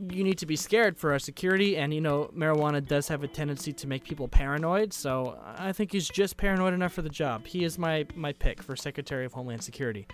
you 0.09 0.23
need 0.23 0.37
to 0.37 0.45
be 0.45 0.55
scared 0.55 0.95
for 0.97 1.11
our 1.11 1.19
security 1.19 1.77
and 1.77 1.93
you 1.93 2.01
know 2.01 2.29
marijuana 2.35 2.85
does 2.85 3.07
have 3.07 3.23
a 3.23 3.29
tendency 3.29 3.71
to 3.71 3.87
make 3.87 4.03
people 4.03 4.27
paranoid 4.27 4.91
so 4.91 5.39
i 5.55 5.71
think 5.71 5.93
he's 5.93 6.09
just 6.09 6.35
paranoid 6.35 6.73
enough 6.73 6.91
for 6.91 7.01
the 7.01 7.07
job 7.07 7.47
he 7.47 7.63
is 7.63 7.77
my 7.77 8.05
my 8.13 8.33
pick 8.33 8.61
for 8.61 8.75
secretary 8.75 9.23
of 9.23 9.31
homeland 9.31 9.63
security 9.63 10.05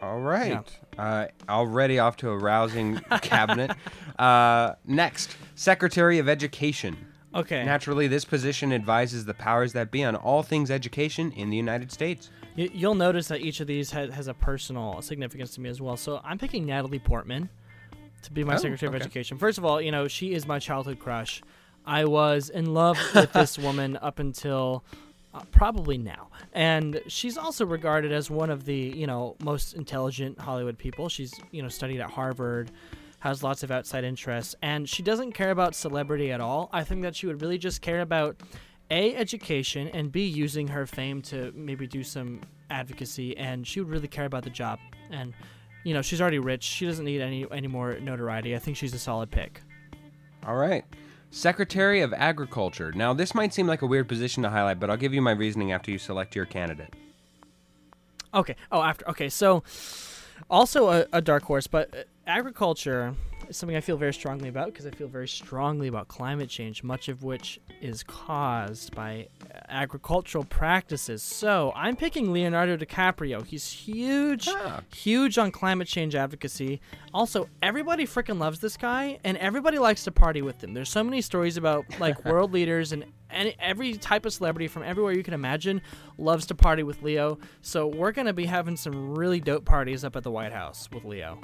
All 0.00 0.20
right. 0.20 0.64
Uh, 0.96 1.26
already 1.48 1.98
off 1.98 2.16
to 2.18 2.30
a 2.30 2.38
rousing 2.38 2.98
cabinet. 3.20 3.72
Uh, 4.16 4.74
next, 4.86 5.36
Secretary 5.56 6.20
of 6.20 6.28
Education. 6.28 7.07
Okay 7.34 7.64
Naturally, 7.64 8.06
this 8.08 8.24
position 8.24 8.72
advises 8.72 9.24
the 9.24 9.34
powers 9.34 9.72
that 9.74 9.90
be 9.90 10.04
on 10.04 10.16
all 10.16 10.42
things 10.42 10.70
education 10.70 11.32
in 11.32 11.50
the 11.50 11.56
United 11.56 11.92
States. 11.92 12.30
Y- 12.56 12.68
You'll 12.72 12.94
notice 12.94 13.28
that 13.28 13.40
each 13.40 13.60
of 13.60 13.66
these 13.66 13.90
ha- 13.90 14.10
has 14.10 14.28
a 14.28 14.34
personal 14.34 15.00
significance 15.02 15.54
to 15.54 15.60
me 15.60 15.68
as 15.68 15.80
well. 15.80 15.96
So 15.96 16.20
I'm 16.24 16.38
picking 16.38 16.64
Natalie 16.66 16.98
Portman 16.98 17.48
to 18.22 18.32
be 18.32 18.42
my 18.44 18.54
Oh, 18.54 18.58
Secretary 18.58 18.88
of. 18.88 19.00
Education. 19.00 19.38
First 19.38 19.58
of 19.58 19.64
all, 19.64 19.80
you 19.80 19.90
know, 19.92 20.08
she 20.08 20.32
is 20.34 20.46
my 20.46 20.58
childhood 20.58 20.98
crush. 20.98 21.42
I 21.86 22.04
was 22.04 22.50
in 22.50 22.74
love 22.74 22.98
with 23.14 23.32
this 23.32 23.58
woman 23.66 23.96
up 24.02 24.18
until 24.18 24.82
uh, 25.34 25.40
probably 25.52 25.96
now. 25.98 26.28
And 26.52 27.00
she's 27.06 27.38
also 27.38 27.64
regarded 27.64 28.10
as 28.12 28.30
one 28.30 28.50
of 28.50 28.64
the, 28.64 28.74
you 28.74 29.06
know, 29.06 29.36
most 29.42 29.74
intelligent 29.74 30.38
Hollywood 30.38 30.76
people. 30.78 31.08
She's, 31.08 31.32
you 31.52 31.62
know, 31.62 31.68
studied 31.68 32.00
at 32.00 32.10
Harvard, 32.10 32.70
has 33.20 33.42
lots 33.42 33.62
of 33.62 33.70
outside 33.70 34.04
interests, 34.04 34.54
and 34.62 34.88
she 34.88 35.02
doesn't 35.02 35.32
care 35.32 35.50
about 35.50 35.74
celebrity 35.74 36.30
at 36.30 36.40
all. 36.40 36.68
I 36.72 36.84
think 36.84 37.02
that 37.02 37.16
she 37.16 37.26
would 37.26 37.40
really 37.42 37.58
just 37.58 37.82
care 37.82 38.00
about 38.00 38.36
a 38.90 39.14
education 39.16 39.88
and 39.88 40.10
b 40.10 40.24
using 40.26 40.66
her 40.68 40.86
fame 40.86 41.20
to 41.20 41.52
maybe 41.54 41.86
do 41.86 42.02
some 42.02 42.40
advocacy 42.70 43.36
and 43.36 43.66
she 43.66 43.80
would 43.80 43.90
really 43.90 44.08
care 44.08 44.24
about 44.24 44.42
the 44.44 44.48
job 44.50 44.78
and 45.10 45.34
you 45.84 45.92
know 45.92 46.00
she's 46.00 46.22
already 46.22 46.38
rich 46.38 46.62
she 46.62 46.86
doesn't 46.86 47.04
need 47.04 47.20
any 47.20 47.44
any 47.52 47.66
more 47.66 47.98
notoriety 48.00 48.56
i 48.56 48.58
think 48.58 48.78
she's 48.78 48.94
a 48.94 48.98
solid 48.98 49.30
pick 49.30 49.60
All 50.46 50.56
right. 50.56 50.84
Secretary 51.30 52.00
of 52.00 52.14
Agriculture. 52.14 52.90
Now, 52.92 53.12
this 53.12 53.34
might 53.34 53.52
seem 53.52 53.66
like 53.66 53.82
a 53.82 53.86
weird 53.86 54.08
position 54.08 54.42
to 54.44 54.48
highlight, 54.48 54.80
but 54.80 54.88
I'll 54.88 54.96
give 54.96 55.12
you 55.12 55.20
my 55.20 55.32
reasoning 55.32 55.72
after 55.72 55.90
you 55.90 55.98
select 55.98 56.34
your 56.34 56.46
candidate. 56.46 56.94
okay 58.32 58.56
oh 58.72 58.80
after 58.82 59.08
okay 59.10 59.28
so 59.28 59.62
also 60.50 60.88
a, 60.90 61.06
a 61.12 61.20
dark 61.20 61.42
horse 61.44 61.66
but 61.66 61.94
uh, 61.94 62.02
agriculture 62.28 63.14
is 63.48 63.56
something 63.56 63.74
i 63.76 63.80
feel 63.80 63.96
very 63.96 64.12
strongly 64.12 64.50
about 64.50 64.66
because 64.66 64.84
i 64.84 64.90
feel 64.90 65.08
very 65.08 65.26
strongly 65.26 65.88
about 65.88 66.06
climate 66.08 66.50
change 66.50 66.82
much 66.82 67.08
of 67.08 67.22
which 67.22 67.58
is 67.80 68.02
caused 68.02 68.94
by 68.94 69.26
uh, 69.54 69.58
agricultural 69.70 70.44
practices 70.44 71.22
so 71.22 71.72
i'm 71.74 71.96
picking 71.96 72.30
leonardo 72.30 72.76
dicaprio 72.76 73.44
he's 73.46 73.70
huge 73.70 74.46
Ah. 74.48 74.82
huge 74.94 75.38
on 75.38 75.50
climate 75.50 75.88
change 75.88 76.14
advocacy. 76.14 76.80
Also, 77.14 77.48
everybody 77.62 78.04
freaking 78.04 78.38
loves 78.38 78.60
this 78.60 78.76
guy, 78.76 79.18
and 79.24 79.36
everybody 79.38 79.78
likes 79.78 80.04
to 80.04 80.10
party 80.10 80.42
with 80.42 80.62
him. 80.62 80.74
There's 80.74 80.90
so 80.90 81.02
many 81.02 81.22
stories 81.22 81.56
about 81.56 81.84
like 81.98 82.22
world 82.30 82.52
leaders 82.52 82.92
and 82.92 83.04
any, 83.30 83.56
every 83.58 83.94
type 83.94 84.26
of 84.26 84.32
celebrity 84.32 84.68
from 84.68 84.82
everywhere 84.82 85.12
you 85.12 85.22
can 85.22 85.32
imagine 85.34 85.80
loves 86.18 86.44
to 86.46 86.54
party 86.54 86.82
with 86.82 87.02
Leo. 87.02 87.38
So 87.62 87.86
we're 87.86 88.12
gonna 88.12 88.32
be 88.34 88.44
having 88.44 88.76
some 88.76 89.14
really 89.14 89.40
dope 89.40 89.64
parties 89.64 90.04
up 90.04 90.16
at 90.16 90.22
the 90.22 90.30
White 90.30 90.52
House 90.52 90.88
with 90.92 91.04
Leo. 91.04 91.40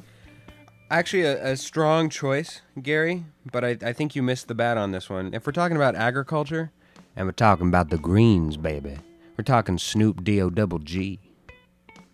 Actually, 0.90 1.22
a, 1.22 1.52
a 1.52 1.56
strong 1.56 2.08
choice, 2.08 2.60
Gary, 2.80 3.24
but 3.50 3.64
I, 3.64 3.76
I 3.82 3.92
think 3.92 4.14
you 4.14 4.22
missed 4.22 4.48
the 4.48 4.54
bat 4.54 4.76
on 4.76 4.92
this 4.92 5.08
one. 5.08 5.32
If 5.32 5.46
we're 5.46 5.52
talking 5.52 5.76
about 5.76 5.94
agriculture, 5.94 6.70
and 7.16 7.26
we're 7.26 7.32
talking 7.32 7.68
about 7.68 7.90
the 7.90 7.98
greens, 7.98 8.56
baby, 8.56 8.98
we're 9.36 9.44
talking 9.44 9.78
Snoop 9.78 10.22
D-O 10.22 10.50
double 10.50 10.78
G. 10.78 11.18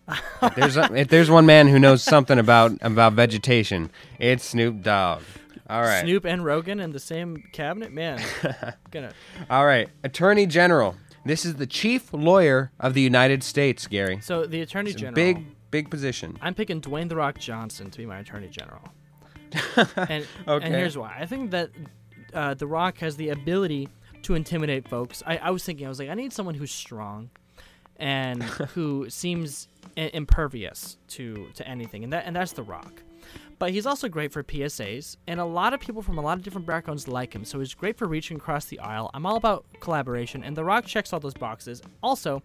if, 0.41 0.55
there's 0.55 0.77
a, 0.77 0.93
if 0.93 1.07
there's 1.09 1.29
one 1.29 1.45
man 1.45 1.67
who 1.67 1.79
knows 1.79 2.03
something 2.03 2.39
about 2.39 2.71
about 2.81 3.13
vegetation, 3.13 3.91
it's 4.19 4.45
Snoop 4.45 4.81
Dogg. 4.81 5.21
All 5.69 5.81
right. 5.81 6.01
Snoop 6.01 6.25
and 6.25 6.41
Rogen 6.41 6.81
in 6.81 6.91
the 6.91 6.99
same 6.99 7.43
cabinet, 7.53 7.93
man. 7.93 8.21
gonna 8.91 9.13
All 9.49 9.65
right. 9.65 9.89
Attorney 10.03 10.45
General. 10.45 10.95
This 11.23 11.45
is 11.45 11.55
the 11.55 11.67
chief 11.67 12.11
lawyer 12.13 12.71
of 12.79 12.93
the 12.93 13.01
United 13.01 13.43
States, 13.43 13.85
Gary. 13.85 14.19
so 14.21 14.45
the 14.45 14.61
Attorney 14.61 14.91
General. 14.91 15.13
big, 15.13 15.45
big 15.71 15.89
position. 15.89 16.37
I'm 16.41 16.53
picking 16.53 16.81
Dwayne 16.81 17.09
the 17.09 17.15
Rock 17.15 17.39
Johnson 17.39 17.89
to 17.89 17.97
be 17.97 18.05
my 18.05 18.19
Attorney 18.19 18.47
General. 18.49 18.81
and, 19.97 20.25
Okay. 20.47 20.65
and 20.65 20.75
here's 20.75 20.97
why. 20.97 21.15
I 21.19 21.25
think 21.25 21.51
that 21.51 21.71
uh, 22.33 22.53
The 22.53 22.67
Rock 22.67 22.97
has 22.99 23.15
the 23.15 23.29
ability 23.29 23.89
to 24.23 24.35
intimidate 24.35 24.87
folks. 24.87 25.23
I, 25.25 25.37
I 25.37 25.49
was 25.49 25.63
thinking, 25.63 25.85
I 25.85 25.89
was 25.89 25.99
like, 25.99 26.09
I 26.09 26.13
need 26.13 26.31
someone 26.31 26.55
who's 26.55 26.71
strong 26.71 27.29
and 27.97 28.43
who 28.73 29.09
seems 29.09 29.67
I- 29.97 30.11
impervious 30.13 30.97
to, 31.09 31.47
to 31.55 31.67
anything, 31.67 32.03
and 32.03 32.13
that 32.13 32.25
and 32.25 32.35
that's 32.35 32.53
The 32.53 32.63
Rock. 32.63 33.03
But 33.59 33.69
he's 33.71 33.85
also 33.85 34.09
great 34.09 34.31
for 34.31 34.43
PSAs, 34.43 35.17
and 35.27 35.39
a 35.39 35.45
lot 35.45 35.73
of 35.75 35.79
people 35.79 36.01
from 36.01 36.17
a 36.17 36.21
lot 36.21 36.35
of 36.37 36.43
different 36.43 36.65
backgrounds 36.65 37.07
like 37.07 37.33
him. 37.35 37.45
So 37.45 37.59
he's 37.59 37.75
great 37.75 37.95
for 37.95 38.07
reaching 38.07 38.37
across 38.37 38.65
the 38.65 38.79
aisle. 38.79 39.11
I'm 39.13 39.25
all 39.25 39.35
about 39.35 39.65
collaboration, 39.81 40.43
and 40.43 40.55
The 40.57 40.63
Rock 40.63 40.85
checks 40.85 41.13
all 41.13 41.19
those 41.19 41.35
boxes. 41.35 41.81
Also, 42.01 42.41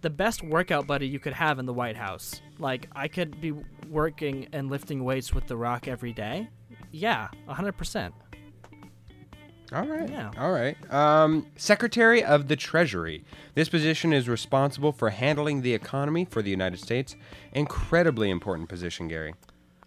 the 0.00 0.10
best 0.10 0.42
workout 0.42 0.86
buddy 0.86 1.06
you 1.06 1.18
could 1.18 1.32
have 1.32 1.58
in 1.58 1.66
the 1.66 1.72
White 1.72 1.96
House. 1.96 2.40
Like 2.58 2.88
I 2.92 3.08
could 3.08 3.40
be 3.40 3.52
working 3.88 4.48
and 4.52 4.70
lifting 4.70 5.04
weights 5.04 5.32
with 5.32 5.46
The 5.46 5.56
Rock 5.56 5.88
every 5.88 6.12
day. 6.12 6.48
Yeah, 6.90 7.28
100%. 7.48 8.12
All 9.72 9.86
right. 9.86 10.08
Yeah. 10.08 10.30
All 10.38 10.50
right. 10.50 10.76
Um, 10.92 11.46
Secretary 11.56 12.24
of 12.24 12.48
the 12.48 12.56
Treasury. 12.56 13.22
This 13.54 13.68
position 13.68 14.14
is 14.14 14.26
responsible 14.26 14.92
for 14.92 15.10
handling 15.10 15.60
the 15.60 15.74
economy 15.74 16.24
for 16.24 16.40
the 16.40 16.50
United 16.50 16.80
States. 16.80 17.16
Incredibly 17.52 18.30
important 18.30 18.70
position, 18.70 19.08
Gary. 19.08 19.34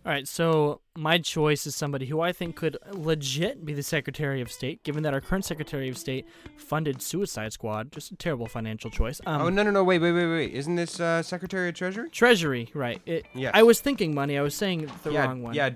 All 0.03 0.11
right, 0.11 0.27
so 0.27 0.81
my 0.97 1.19
choice 1.19 1.67
is 1.67 1.75
somebody 1.75 2.07
who 2.07 2.21
I 2.21 2.31
think 2.33 2.55
could 2.55 2.75
legit 2.91 3.63
be 3.63 3.73
the 3.73 3.83
Secretary 3.83 4.41
of 4.41 4.51
State, 4.51 4.81
given 4.83 5.03
that 5.03 5.13
our 5.13 5.21
current 5.21 5.45
Secretary 5.45 5.89
of 5.89 5.97
State 5.97 6.25
funded 6.57 7.03
Suicide 7.03 7.53
Squad. 7.53 7.91
Just 7.91 8.11
a 8.11 8.15
terrible 8.15 8.47
financial 8.47 8.89
choice. 8.89 9.21
Um, 9.27 9.43
oh 9.43 9.49
no 9.49 9.61
no 9.61 9.69
no 9.69 9.83
wait 9.83 9.99
wait 9.99 10.11
wait 10.13 10.25
wait! 10.25 10.53
Isn't 10.53 10.75
this 10.75 10.99
uh, 10.99 11.21
Secretary 11.21 11.69
of 11.69 11.75
Treasury? 11.75 12.09
Treasury, 12.09 12.71
right? 12.73 12.99
It, 13.05 13.27
Yes. 13.35 13.51
I 13.53 13.61
was 13.61 13.79
thinking 13.79 14.15
money. 14.15 14.39
I 14.39 14.41
was 14.41 14.55
saying 14.55 14.89
the 15.03 15.11
yeah 15.11 15.25
wrong 15.25 15.43
one. 15.43 15.53
yeah 15.53 15.69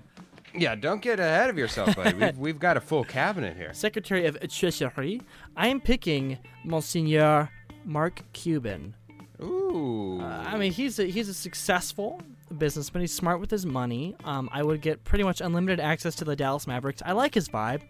yeah. 0.56 0.74
Don't 0.74 1.04
get 1.04 1.20
ahead 1.20 1.52
of 1.52 1.58
yourself, 1.60 1.96
buddy. 1.96 2.14
we've, 2.20 2.38
we've 2.40 2.60
got 2.60 2.78
a 2.78 2.82
full 2.82 3.04
cabinet 3.04 3.56
here. 3.56 3.76
Secretary 3.76 4.26
of 4.26 4.40
Treasury. 4.50 5.22
I 5.56 5.68
am 5.68 5.80
picking 5.80 6.40
Monsignor 6.64 7.52
Mark 7.86 8.24
Cuban. 8.34 8.96
Ooh. 9.40 10.20
Uh, 10.20 10.46
I 10.48 10.58
mean, 10.58 10.72
he's 10.72 10.98
a, 10.98 11.04
he's 11.04 11.30
a 11.30 11.34
successful 11.34 12.22
businessman. 12.58 13.01
He's 13.01 13.13
smart 13.13 13.39
with 13.39 13.49
his 13.51 13.65
money. 13.65 14.15
Um, 14.23 14.49
I 14.51 14.63
would 14.63 14.81
get 14.81 15.03
pretty 15.03 15.23
much 15.23 15.41
unlimited 15.41 15.79
access 15.79 16.15
to 16.15 16.25
the 16.25 16.36
Dallas 16.36 16.67
Mavericks. 16.67 17.01
I 17.05 17.13
like 17.13 17.34
his 17.34 17.49
vibe. 17.49 17.81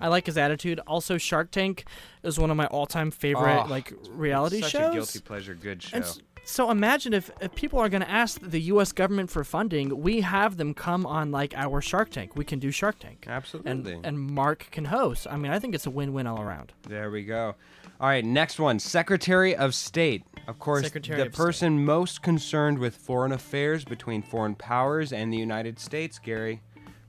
I 0.00 0.08
like 0.08 0.26
his 0.26 0.36
attitude. 0.36 0.80
Also, 0.86 1.18
Shark 1.18 1.50
Tank 1.50 1.84
is 2.22 2.38
one 2.38 2.50
of 2.50 2.56
my 2.56 2.66
all-time 2.66 3.10
favorite 3.10 3.64
Oh, 3.64 3.68
like 3.68 3.92
reality 4.10 4.60
Such 4.60 4.72
shows. 4.72 4.90
a 4.90 4.94
guilty 4.94 5.20
pleasure, 5.20 5.54
good 5.54 5.82
show. 5.82 6.02
So 6.44 6.70
imagine 6.70 7.12
if, 7.14 7.30
if 7.40 7.54
people 7.54 7.78
are 7.78 7.88
going 7.88 8.02
to 8.02 8.10
ask 8.10 8.40
the 8.40 8.60
U.S. 8.62 8.92
government 8.92 9.30
for 9.30 9.44
funding, 9.44 10.00
we 10.02 10.20
have 10.22 10.56
them 10.56 10.74
come 10.74 11.06
on 11.06 11.30
like 11.30 11.54
our 11.56 11.80
Shark 11.80 12.10
Tank. 12.10 12.36
We 12.36 12.44
can 12.44 12.58
do 12.58 12.70
Shark 12.70 12.98
Tank, 12.98 13.24
and 13.26 13.34
Absolutely. 13.34 13.98
and 14.02 14.18
Mark 14.18 14.66
can 14.70 14.86
host. 14.86 15.26
I 15.30 15.36
mean, 15.36 15.52
I 15.52 15.58
think 15.58 15.74
it's 15.74 15.86
a 15.86 15.90
win-win 15.90 16.26
all 16.26 16.40
around. 16.40 16.72
There 16.88 17.10
we 17.10 17.24
go. 17.24 17.54
All 18.00 18.08
right, 18.08 18.24
next 18.24 18.58
one 18.58 18.80
Secretary 18.80 19.54
of 19.54 19.74
State. 19.74 20.24
Of 20.48 20.58
course, 20.58 20.82
Secretary 20.82 21.18
the 21.20 21.26
of 21.26 21.34
State. 21.34 21.44
person 21.44 21.84
most 21.84 22.22
concerned 22.22 22.78
with 22.78 22.96
foreign 22.96 23.30
affairs 23.32 23.84
between 23.84 24.22
foreign 24.22 24.56
powers 24.56 25.12
and 25.12 25.32
the 25.32 25.36
United 25.36 25.78
States, 25.78 26.18
Gary. 26.18 26.60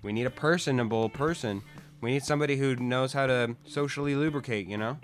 We 0.04 0.14
need 0.14 0.26
a 0.26 0.32
personable 0.32 1.10
person. 1.10 1.64
We 2.02 2.12
need 2.12 2.24
somebody 2.24 2.58
who 2.58 2.76
knows 2.76 3.14
how 3.14 3.26
to 3.28 3.56
socially 3.66 4.14
lubricate, 4.16 4.68
you 4.68 4.78
know? 4.78 5.00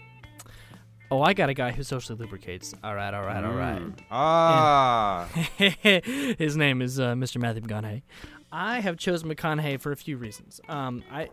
Oh, 1.11 1.23
I 1.23 1.33
got 1.33 1.49
a 1.49 1.55
guy 1.55 1.71
who 1.71 1.81
socially 1.81 2.19
lubricates. 2.19 2.75
All 2.83 2.93
right, 2.93 3.11
all 3.13 3.23
right, 3.23 3.43
all 3.43 3.53
right. 3.53 3.81
Mm. 3.81 3.93
Ah. 4.11 5.27
His 6.37 6.55
name 6.55 6.83
is 6.83 6.99
uh, 6.99 7.13
Mr. 7.13 7.41
Matthew 7.41 7.63
McConaughey. 7.63 8.03
I 8.51 8.79
have 8.79 8.97
chosen 8.97 9.27
McConaughey 9.27 9.79
for 9.79 9.91
a 9.91 9.95
few 9.95 10.17
reasons. 10.17 10.61
Um, 10.69 11.03
I, 11.11 11.29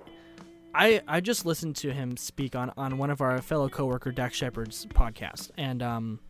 I, 0.75 1.03
I 1.07 1.21
just 1.21 1.45
listened 1.45 1.77
to 1.77 1.93
him 1.93 2.17
speak 2.17 2.57
on, 2.57 2.73
on 2.79 2.97
one 2.97 3.11
of 3.11 3.21
our 3.21 3.43
fellow 3.43 3.69
coworker 3.69 4.13
Dax 4.13 4.37
Shepard's 4.37 4.87
podcast, 4.87 5.51
and 5.59 5.83
um, 5.83 6.21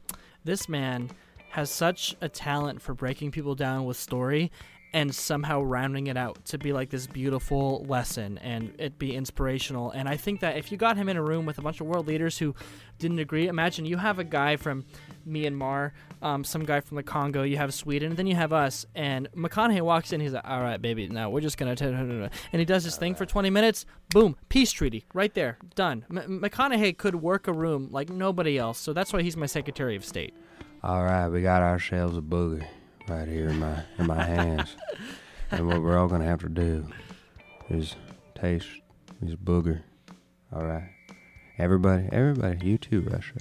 this 0.44 0.68
man 0.68 1.10
has 1.50 1.70
such 1.70 2.16
a 2.20 2.28
talent 2.28 2.82
for 2.82 2.94
breaking 2.94 3.30
people 3.30 3.54
down 3.54 3.84
with 3.84 3.96
story 3.96 4.50
and 4.92 5.14
somehow 5.14 5.60
rounding 5.62 6.06
it 6.06 6.16
out 6.16 6.44
to 6.46 6.58
be 6.58 6.72
like 6.72 6.90
this 6.90 7.06
beautiful 7.06 7.84
lesson 7.88 8.38
and 8.38 8.74
it 8.78 8.98
be 8.98 9.14
inspirational. 9.14 9.90
And 9.90 10.08
I 10.08 10.16
think 10.16 10.40
that 10.40 10.56
if 10.56 10.72
you 10.72 10.78
got 10.78 10.96
him 10.96 11.08
in 11.08 11.16
a 11.16 11.22
room 11.22 11.44
with 11.44 11.58
a 11.58 11.62
bunch 11.62 11.80
of 11.80 11.86
world 11.86 12.06
leaders 12.06 12.38
who 12.38 12.54
didn't 12.98 13.18
agree, 13.18 13.48
imagine 13.48 13.84
you 13.84 13.98
have 13.98 14.18
a 14.18 14.24
guy 14.24 14.56
from 14.56 14.84
Myanmar, 15.28 15.92
um, 16.22 16.44
some 16.44 16.64
guy 16.64 16.80
from 16.80 16.96
the 16.96 17.02
Congo, 17.02 17.42
you 17.42 17.56
have 17.58 17.74
Sweden, 17.74 18.10
and 18.10 18.16
then 18.16 18.26
you 18.26 18.36
have 18.36 18.52
us. 18.52 18.86
And 18.94 19.28
McConaughey 19.32 19.82
walks 19.82 20.12
in, 20.12 20.20
he's 20.20 20.32
like, 20.32 20.48
"All 20.48 20.62
right, 20.62 20.80
baby, 20.80 21.08
now 21.08 21.28
we're 21.28 21.40
just 21.40 21.58
gonna," 21.58 21.76
t- 21.76 21.84
t- 21.84 21.90
t- 21.90 21.96
t-" 21.98 22.38
and 22.52 22.60
he 22.60 22.64
does 22.64 22.84
this 22.84 22.96
thing 22.96 23.14
for 23.14 23.26
20 23.26 23.50
minutes. 23.50 23.84
Boom, 24.10 24.36
peace 24.48 24.72
treaty, 24.72 25.04
right 25.12 25.34
there, 25.34 25.58
done. 25.74 26.06
M- 26.10 26.40
McConaughey 26.40 26.96
could 26.96 27.16
work 27.16 27.48
a 27.48 27.52
room 27.52 27.88
like 27.90 28.08
nobody 28.08 28.56
else, 28.56 28.78
so 28.78 28.92
that's 28.92 29.12
why 29.12 29.22
he's 29.22 29.36
my 29.36 29.46
Secretary 29.46 29.96
of 29.96 30.04
State. 30.04 30.32
All 30.82 31.04
right, 31.04 31.28
we 31.28 31.42
got 31.42 31.62
ourselves 31.62 32.16
a 32.16 32.20
booger 32.22 32.66
right 33.08 33.28
here 33.28 33.48
in 33.48 33.58
my 33.58 33.82
in 33.98 34.06
my 34.06 34.22
hands, 34.22 34.76
and 35.50 35.66
what 35.66 35.82
we're 35.82 35.98
all 35.98 36.08
gonna 36.08 36.24
have 36.24 36.40
to 36.40 36.48
do 36.48 36.86
is 37.70 37.94
taste 38.34 38.68
this 39.20 39.34
booger. 39.34 39.82
All 40.52 40.64
right, 40.64 40.90
everybody, 41.58 42.08
everybody, 42.12 42.66
you 42.66 42.78
too, 42.78 43.02
Russia. 43.02 43.34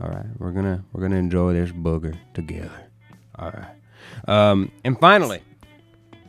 All 0.00 0.08
right, 0.08 0.26
we're 0.38 0.52
gonna 0.52 0.84
we're 0.92 1.02
gonna 1.02 1.16
enjoy 1.16 1.54
this 1.54 1.70
booger 1.70 2.16
together. 2.34 2.90
All 3.38 3.50
right, 3.50 4.30
um, 4.50 4.70
and 4.84 4.98
finally, 4.98 5.42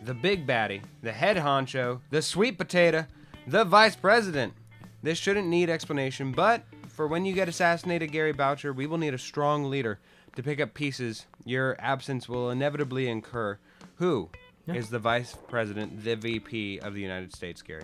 the 0.03 0.13
big 0.13 0.47
baddie, 0.47 0.81
the 1.01 1.11
head 1.11 1.37
honcho, 1.37 2.01
the 2.09 2.21
sweet 2.21 2.57
potato, 2.57 3.05
the 3.47 3.65
vice 3.65 3.95
president. 3.95 4.53
This 5.01 5.17
shouldn't 5.17 5.47
need 5.47 5.69
explanation, 5.69 6.33
but 6.33 6.63
for 6.89 7.07
when 7.07 7.23
you 7.23 7.33
get 7.33 7.47
assassinated, 7.47 8.11
Gary 8.11 8.33
Boucher, 8.33 8.73
we 8.73 8.85
will 8.85 8.97
need 8.97 9.13
a 9.13 9.17
strong 9.17 9.69
leader 9.69 9.99
to 10.35 10.43
pick 10.43 10.59
up 10.59 10.73
pieces 10.73 11.25
your 11.45 11.75
absence 11.79 12.27
will 12.29 12.49
inevitably 12.49 13.07
incur. 13.07 13.57
Who 13.95 14.29
is 14.67 14.85
Yeah. 14.85 14.91
the 14.91 14.99
vice 14.99 15.35
president, 15.47 16.03
the 16.03 16.15
VP 16.15 16.79
of 16.79 16.93
the 16.93 17.01
United 17.01 17.33
States, 17.35 17.61
Gary? 17.61 17.83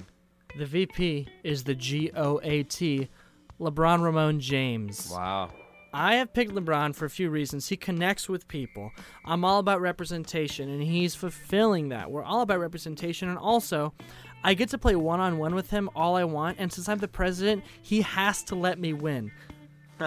The 0.58 0.66
VP 0.66 1.28
is 1.44 1.64
the 1.64 1.76
G 1.76 2.12
O 2.16 2.40
A 2.44 2.64
T, 2.64 3.10
LeBron 3.60 4.02
Raymone 4.02 4.40
James. 4.40 5.10
Wow. 5.12 5.52
I 5.94 6.16
have 6.16 6.34
picked 6.34 6.52
LeBron 6.52 6.94
for 6.94 7.06
a 7.06 7.10
few 7.10 7.30
reasons. 7.30 7.70
He 7.70 7.78
connects 7.78 8.28
with 8.28 8.48
people. 8.50 8.92
I'm 9.26 9.46
all 9.46 9.60
about 9.60 9.80
representation, 9.80 10.70
and 10.70 10.84
he's 10.84 11.16
fulfilling 11.16 11.88
that. 11.90 12.12
We're 12.12 12.24
all 12.24 12.42
about 12.42 12.60
representation, 12.60 13.30
and 13.30 13.38
also, 13.38 13.94
I 14.44 14.56
get 14.56 14.68
to 14.70 14.78
play 14.78 14.96
one 14.98 15.22
on 15.22 15.38
one 15.38 15.56
with 15.56 15.70
him 15.70 15.90
all 15.96 16.16
I 16.18 16.26
want. 16.26 16.58
And 16.60 16.72
since 16.72 16.90
I'm 16.90 16.98
the 17.00 17.08
president, 17.08 17.64
he 17.82 18.02
has 18.02 18.44
to 18.44 18.56
let 18.56 18.78
me 18.78 18.92
win. 18.92 19.32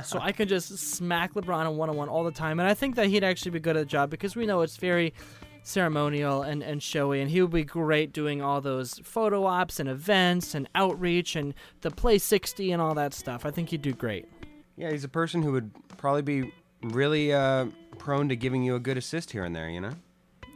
So 0.03 0.19
I 0.21 0.33
can 0.33 0.49
just 0.49 0.77
smack 0.79 1.35
LeBron 1.35 1.67
on 1.67 1.77
one 1.77 1.91
on 1.91 1.97
one 1.97 2.09
all 2.09 2.25
the 2.25 2.31
time. 2.33 2.61
And 2.61 2.69
I 2.69 2.75
think 2.75 2.97
that 2.97 3.07
he'd 3.07 3.25
actually 3.25 3.53
be 3.53 3.61
good 3.61 3.77
at 3.77 3.81
the 3.81 3.87
job 3.87 4.11
because 4.11 4.37
we 4.37 4.47
know 4.47 4.61
it's 4.63 4.77
very 4.77 5.15
ceremonial 5.63 6.43
and, 6.43 6.63
and 6.63 6.83
showy, 6.83 7.21
and 7.21 7.31
he 7.31 7.43
would 7.43 7.51
be 7.51 7.65
great 7.65 8.13
doing 8.13 8.41
all 8.43 8.61
those 8.61 9.01
photo 9.05 9.45
ops 9.45 9.79
and 9.81 9.89
events 9.89 10.55
and 10.55 10.69
outreach 10.75 11.37
and 11.37 11.55
the 11.83 11.91
Play 11.91 12.19
60 12.19 12.73
and 12.73 12.81
all 12.81 12.95
that 12.95 13.13
stuff. 13.15 13.45
I 13.45 13.51
think 13.51 13.69
he'd 13.71 13.83
do 13.83 13.93
great. 13.93 14.27
Yeah, 14.77 14.91
he's 14.91 15.05
a 15.05 15.09
person 15.09 15.43
who 15.43 15.53
would 15.53 15.71
probably 15.99 16.23
be 16.23 16.53
really 16.83 17.33
uh, 17.33 17.67
prone 17.99 18.29
to 18.29 18.37
giving 18.37 18.63
you 18.63 18.77
a 18.77 18.81
good 18.81 18.97
assist 18.97 19.31
here 19.31 19.45
and 19.45 19.55
there, 19.55 19.69
you 19.69 19.81
know? 19.81 19.93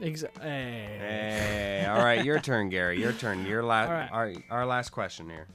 Exa- 0.01 0.31
hey. 0.41 0.97
Hey, 0.99 1.87
all 1.89 1.99
right, 2.03 2.25
your 2.25 2.39
turn, 2.41 2.69
Gary. 2.71 3.01
Your 3.01 3.13
turn. 3.13 3.45
Your 3.47 3.63
last, 3.63 3.89
All 4.13 4.21
right. 4.21 4.37
our, 4.51 4.59
our 4.61 4.67
last 4.67 4.91
question 4.91 5.29
here. 5.29 5.47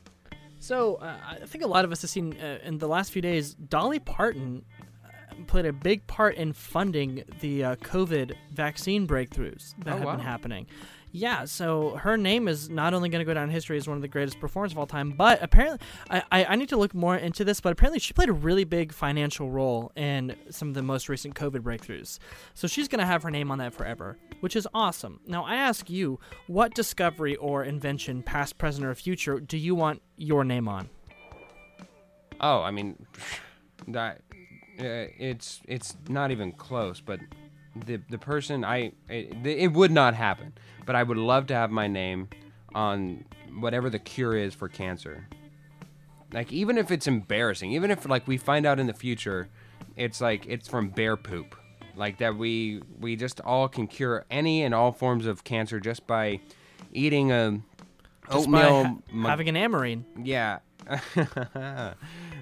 So 0.68 0.96
uh, 0.96 1.16
I 1.26 1.46
think 1.46 1.64
a 1.64 1.68
lot 1.68 1.86
of 1.86 1.92
us 1.94 2.02
have 2.02 2.10
seen 2.12 2.36
uh, 2.42 2.60
in 2.64 2.78
the 2.78 2.88
last 2.90 3.12
few 3.14 3.22
days. 3.22 3.54
Dolly 3.54 4.00
Parton 4.00 4.66
uh, 5.06 5.36
played 5.48 5.66
a 5.66 5.72
big 5.72 6.06
part 6.08 6.36
in 6.36 6.52
funding 6.52 7.24
the 7.40 7.64
uh, 7.64 7.76
COVID 7.78 8.34
vaccine 8.52 9.08
breakthroughs 9.08 9.74
that 9.86 9.94
Oh, 9.94 9.98
have 9.98 10.06
wow. 10.06 10.16
been 10.18 10.26
happening. 10.26 10.68
Yeah, 11.18 11.46
so 11.46 11.96
her 11.96 12.16
name 12.16 12.48
is 12.48 12.70
not 12.70 12.94
only 12.94 13.10
going 13.10 13.22
to 13.22 13.26
go 13.26 13.34
down 13.34 13.46
in 13.46 13.50
history 13.50 13.76
as 13.76 13.88
one 13.88 13.98
of 13.98 14.04
the 14.04 14.08
greatest 14.08 14.40
performers 14.40 14.72
of 14.72 14.78
all 14.78 14.86
time, 14.86 15.10
but 15.18 15.42
apparently, 15.42 15.80
I, 16.12 16.22
I, 16.32 16.46
I 16.46 16.56
need 16.56 16.70
to 16.70 16.78
look 16.78 16.94
more 16.94 17.18
into 17.18 17.44
this, 17.44 17.60
but 17.60 17.72
apparently 17.72 17.98
she 17.98 18.14
played 18.14 18.30
a 18.30 18.34
really 18.34 18.66
big 18.66 18.94
financial 18.94 19.50
role 19.50 19.92
in 19.96 20.36
some 20.52 20.68
of 20.68 20.76
the 20.76 20.84
most 20.84 21.10
recent 21.10 21.34
COVID 21.34 21.62
breakthroughs. 21.62 22.20
So 22.54 22.68
she's 22.68 22.88
going 22.88 23.00
to 23.00 23.06
have 23.08 23.24
her 23.24 23.32
name 23.32 23.50
on 23.50 23.58
that 23.58 23.74
forever, 23.74 24.20
which 24.42 24.56
is 24.56 24.68
awesome. 24.76 25.20
Now, 25.26 25.44
I 25.44 25.56
ask 25.56 25.90
you, 25.90 26.20
what 26.46 26.76
discovery 26.76 27.36
or 27.38 27.64
invention, 27.64 28.22
past, 28.22 28.60
present, 28.60 28.86
or 28.86 28.94
future, 28.94 29.40
do 29.40 29.58
you 29.58 29.74
want 29.74 30.04
your 30.18 30.44
name 30.44 30.68
on? 30.68 30.88
Oh, 32.40 32.62
I 32.62 32.70
mean, 32.70 33.08
that 33.88 34.22
uh, 34.80 35.10
it's 35.18 35.62
it's 35.68 35.98
not 36.08 36.30
even 36.30 36.52
close. 36.52 37.02
But 37.02 37.22
the 37.86 38.00
the 38.10 38.18
person 38.18 38.64
I 38.66 38.92
it, 39.10 39.46
it 39.46 39.74
would 39.74 39.92
not 39.92 40.14
happen. 40.16 40.54
But 40.86 40.96
I 40.96 41.04
would 41.04 41.18
love 41.18 41.48
to 41.48 41.54
have 41.56 41.70
my 41.72 41.88
name 41.88 42.30
on 42.74 43.26
whatever 43.60 43.90
the 43.90 44.00
cure 44.00 44.36
is 44.36 44.54
for 44.54 44.68
cancer. 44.70 45.28
Like 46.34 46.52
even 46.52 46.78
if 46.78 46.92
it's 46.92 47.08
embarrassing, 47.08 47.72
even 47.72 47.92
if 47.92 48.08
like 48.08 48.28
we 48.28 48.38
find 48.38 48.66
out 48.66 48.80
in 48.80 48.88
the 48.88 48.94
future, 48.94 49.48
it's 49.96 50.20
like 50.22 50.46
it's 50.48 50.68
from 50.68 50.90
bear 50.90 51.18
poop. 51.18 51.56
Like 51.96 52.18
that 52.20 52.36
we 52.38 52.82
we 53.00 53.16
just 53.16 53.40
all 53.42 53.68
can 53.68 53.88
cure 53.88 54.26
any 54.30 54.64
and 54.64 54.74
all 54.76 54.92
forms 54.92 55.26
of 55.26 55.44
cancer 55.44 55.80
just 55.80 56.06
by 56.08 56.40
eating 56.94 57.32
a 57.32 57.60
Just 58.32 58.52
by 58.52 58.66
oatmeal. 58.66 59.02
ha- 59.24 59.28
having 59.30 59.50
an 59.50 59.56
amarine. 59.58 60.06
yeah. 60.24 60.60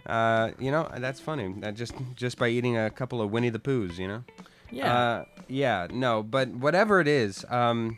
uh, 0.06 0.52
you 0.60 0.71
know 0.71 0.89
that's 0.98 1.19
funny. 1.19 1.54
That 1.60 1.76
just 1.76 1.93
just 2.15 2.38
by 2.38 2.50
eating 2.50 2.78
a 2.78 2.89
couple 2.89 3.21
of 3.21 3.32
Winnie 3.32 3.50
the 3.50 3.60
Poohs, 3.60 3.98
you 3.98 4.08
know. 4.08 4.24
Yeah. 4.76 4.94
Uh, 4.94 5.26
yeah. 5.48 5.88
No, 5.92 6.22
but 6.22 6.50
whatever 6.50 7.00
it 7.00 7.08
is, 7.08 7.46
um, 7.50 7.98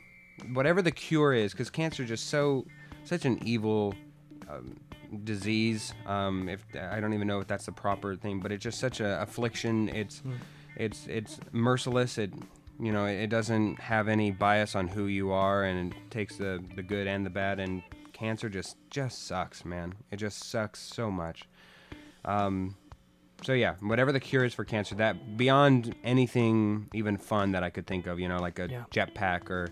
whatever 0.54 0.82
the 0.82 0.92
cure 0.92 1.34
is, 1.34 1.52
because 1.52 1.70
cancer 1.70 2.04
is 2.04 2.10
just 2.10 2.28
so 2.28 2.66
such 3.04 3.26
an 3.26 3.40
evil 3.44 3.96
um, 4.50 4.76
disease. 5.24 5.94
Um, 6.06 6.50
if 6.50 6.64
I 6.80 7.00
don't 7.00 7.14
even 7.14 7.28
know 7.28 7.40
if 7.40 7.48
that's 7.48 7.66
the 7.66 7.72
proper 7.72 8.16
thing, 8.16 8.40
but 8.40 8.52
it's 8.52 8.64
just 8.64 8.80
such 8.80 9.00
an 9.00 9.08
affliction. 9.08 9.90
It's 9.90 10.22
it's 10.76 11.08
it's 11.08 11.40
merciless. 11.52 12.18
It 12.18 12.32
you 12.80 12.92
know 12.92 13.06
it, 13.06 13.16
it 13.24 13.30
doesn't 13.30 13.80
have 13.80 14.08
any 14.08 14.30
bias 14.30 14.76
on 14.76 14.88
who 14.88 15.08
you 15.08 15.32
are, 15.32 15.64
and 15.64 15.94
it 15.94 16.12
takes 16.12 16.38
the 16.38 16.64
the 16.76 16.84
good 16.84 17.08
and 17.08 17.26
the 17.26 17.32
bad. 17.32 17.60
And 17.60 17.82
cancer 18.14 18.50
just 18.50 18.78
just 18.92 19.26
sucks, 19.26 19.66
man. 19.66 19.96
It 20.12 20.18
just 20.18 20.44
sucks 20.44 20.80
so 20.80 21.10
much. 21.10 21.48
Um, 22.24 22.76
so 23.44 23.54
yeah, 23.54 23.76
whatever 23.82 24.12
the 24.12 24.20
cure 24.20 24.44
is 24.44 24.54
for 24.54 24.66
cancer, 24.66 24.96
that 24.96 25.38
beyond 25.38 25.96
anything 26.04 26.88
even 26.94 27.18
fun 27.18 27.52
that 27.52 27.64
I 27.64 27.70
could 27.70 27.86
think 27.88 28.08
of, 28.08 28.20
you 28.20 28.28
know, 28.28 28.38
like 28.40 28.60
a 28.60 28.68
Yeah. 28.70 28.84
jetpack 28.92 29.50
or 29.50 29.70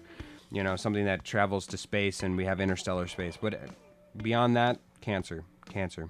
you 0.52 0.64
know 0.64 0.76
something 0.76 1.06
that 1.06 1.24
travels 1.24 1.66
to 1.68 1.78
space 1.78 2.24
and 2.24 2.38
we 2.38 2.46
have 2.46 2.60
interstellar 2.62 3.08
space. 3.08 3.38
But 3.42 3.60
beyond 4.18 4.56
that, 4.56 4.80
cancer, 5.02 5.44
cancer. 5.70 6.08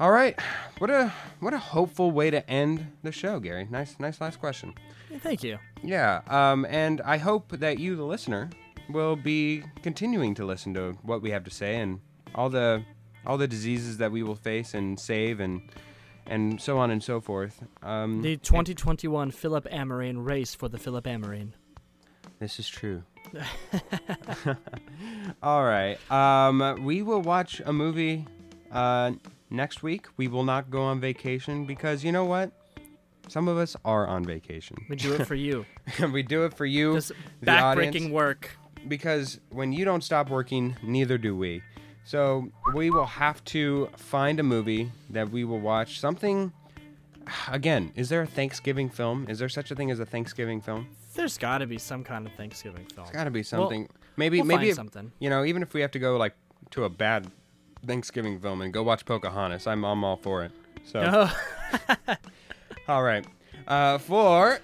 All 0.00 0.10
right, 0.10 0.38
what 0.78 0.90
a 0.90 1.12
what 1.40 1.52
a 1.54 1.58
hopeful 1.58 2.10
way 2.10 2.30
to 2.30 2.48
end 2.50 2.86
the 3.02 3.12
show, 3.12 3.38
Gary. 3.38 3.66
Nice 3.70 3.96
nice 4.00 4.20
last 4.20 4.40
question. 4.40 4.74
Thank 5.20 5.42
you. 5.44 5.58
Yeah, 5.82 6.22
um, 6.28 6.64
and 6.70 7.00
I 7.02 7.18
hope 7.18 7.52
that 7.58 7.78
you, 7.78 7.94
the 7.96 8.04
listener, 8.04 8.48
will 8.88 9.14
be 9.16 9.62
continuing 9.82 10.34
to 10.36 10.44
listen 10.46 10.72
to 10.74 10.92
what 11.02 11.20
we 11.22 11.30
have 11.30 11.44
to 11.44 11.50
say 11.50 11.76
and 11.76 12.00
all 12.34 12.48
the 12.48 12.82
all 13.26 13.36
the 13.38 13.46
diseases 13.46 13.98
that 13.98 14.10
we 14.10 14.22
will 14.22 14.34
face 14.34 14.74
and 14.74 14.98
save 14.98 15.38
and 15.38 15.60
and 16.26 16.60
so 16.60 16.78
on 16.78 16.90
and 16.90 17.02
so 17.02 17.20
forth. 17.20 17.62
Um, 17.82 18.22
The 18.22 18.36
2021 18.36 19.30
Philip 19.30 19.66
Amrine 19.70 20.24
race 20.24 20.54
for 20.54 20.68
the 20.68 20.78
Philip 20.78 21.04
Amrine. 21.04 21.52
this 22.38 22.58
is 22.58 22.68
true. 22.68 23.02
all 25.42 25.64
right, 25.64 25.96
um, 26.10 26.84
we 26.84 27.02
will 27.02 27.22
watch 27.22 27.60
a 27.64 27.72
movie 27.72 28.26
uh, 28.70 29.12
next 29.50 29.82
week. 29.82 30.06
We 30.16 30.28
will 30.28 30.44
not 30.44 30.70
go 30.70 30.82
on 30.82 31.00
vacation 31.00 31.64
because 31.66 32.04
you 32.04 32.12
know 32.12 32.24
what? 32.24 32.52
Some 33.28 33.48
of 33.48 33.56
us 33.56 33.76
are 33.84 34.06
on 34.06 34.24
vacation. 34.24 34.76
We 34.88 34.96
do 34.96 35.12
it 35.14 35.26
for 35.26 35.34
you. 35.36 35.64
we 36.12 36.22
do 36.22 36.44
it 36.44 36.54
for 36.54 36.66
you, 36.66 36.94
This 36.94 37.12
backbreaking 37.42 37.86
audience. 37.88 38.10
work. 38.12 38.50
because 38.88 39.38
when 39.50 39.72
you 39.72 39.84
don't 39.84 40.02
stop 40.02 40.28
working, 40.28 40.76
neither 40.82 41.16
do 41.18 41.36
we. 41.36 41.62
So 42.04 42.48
we 42.74 42.90
will 42.90 43.06
have 43.06 43.42
to 43.46 43.88
find 43.96 44.40
a 44.40 44.42
movie 44.42 44.90
that 45.10 45.30
we 45.30 45.44
will 45.44 45.60
watch. 45.60 46.00
Something. 46.00 46.52
Again, 47.48 47.92
is 47.94 48.08
there 48.08 48.22
a 48.22 48.26
Thanksgiving 48.26 48.88
film? 48.90 49.26
Is 49.28 49.38
there 49.38 49.48
such 49.48 49.70
a 49.70 49.76
thing 49.76 49.90
as 49.92 50.00
a 50.00 50.04
Thanksgiving 50.06 50.60
film? 50.60 50.88
There's 51.14 51.38
got 51.38 51.58
to 51.58 51.66
be 51.66 51.78
some 51.78 52.02
kind 52.02 52.26
of 52.26 52.32
Thanksgiving 52.34 52.84
film. 52.86 53.06
There's 53.06 53.16
got 53.16 53.24
to 53.24 53.30
be 53.30 53.42
something. 53.44 53.88
maybe 54.16 54.38
we'll 54.38 54.46
maybe 54.46 54.58
find 54.58 54.68
if- 54.70 54.74
something. 54.76 55.12
you 55.20 55.30
know, 55.30 55.44
even 55.44 55.62
if 55.62 55.72
we 55.74 55.80
have 55.82 55.92
to 55.92 55.98
go 56.00 56.16
like 56.16 56.34
to 56.70 56.84
a 56.84 56.88
bad 56.88 57.28
Thanksgiving 57.86 58.40
film 58.40 58.60
and 58.62 58.72
go 58.72 58.82
watch 58.82 59.04
Pocahontas, 59.04 59.66
I'm 59.68 59.84
I'm 59.84 60.02
all 60.04 60.16
for 60.16 60.42
it. 60.44 60.52
So 60.84 61.00
Oh, 61.00 62.06
all 62.88 63.02
right, 63.04 63.24
uh, 63.68 63.98
for 63.98 64.58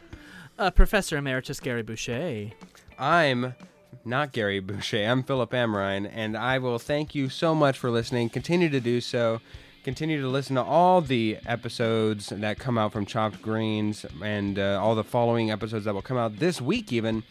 uh, 0.59 0.71
Professor 0.73 1.17
Emeritus 1.17 1.61
Gary 1.61 1.83
Boucher. 1.83 2.51
I'm 2.99 3.55
not 4.05 4.33
Gary 4.33 4.61
Boucher. 4.61 5.05
I'm 5.05 5.23
Philip 5.23 5.51
Amrine, 5.51 6.11
and 6.13 6.37
I 6.37 6.59
will 6.59 6.79
thank 6.79 7.15
you 7.15 7.29
so 7.29 7.55
much 7.55 7.79
for 7.79 7.91
listening. 7.91 8.29
Continue 8.29 8.69
to 8.71 8.81
do 8.81 9.01
so. 9.01 9.41
Continue 9.85 10.21
to 10.21 10.29
listen 10.29 10.57
to 10.57 10.63
all 10.63 11.01
the 11.01 11.39
episodes 11.47 12.29
that 12.29 12.59
come 12.59 12.77
out 12.77 12.93
from 12.93 13.07
Chopped 13.07 13.41
Greens 13.41 14.05
and 14.23 14.59
uh, 14.59 14.81
all 14.83 14.95
the 14.95 15.05
following 15.05 15.51
episodes 15.51 15.85
that 15.85 15.95
will 15.95 16.03
come 16.03 16.17
out 16.17 16.39
this 16.39 16.61
week, 16.61 16.93
even. 16.93 17.23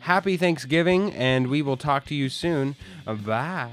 Happy 0.00 0.36
Thanksgiving, 0.36 1.12
and 1.14 1.48
we 1.48 1.62
will 1.62 1.76
talk 1.76 2.04
to 2.06 2.14
you 2.14 2.28
soon. 2.28 2.76
Bye. 3.06 3.70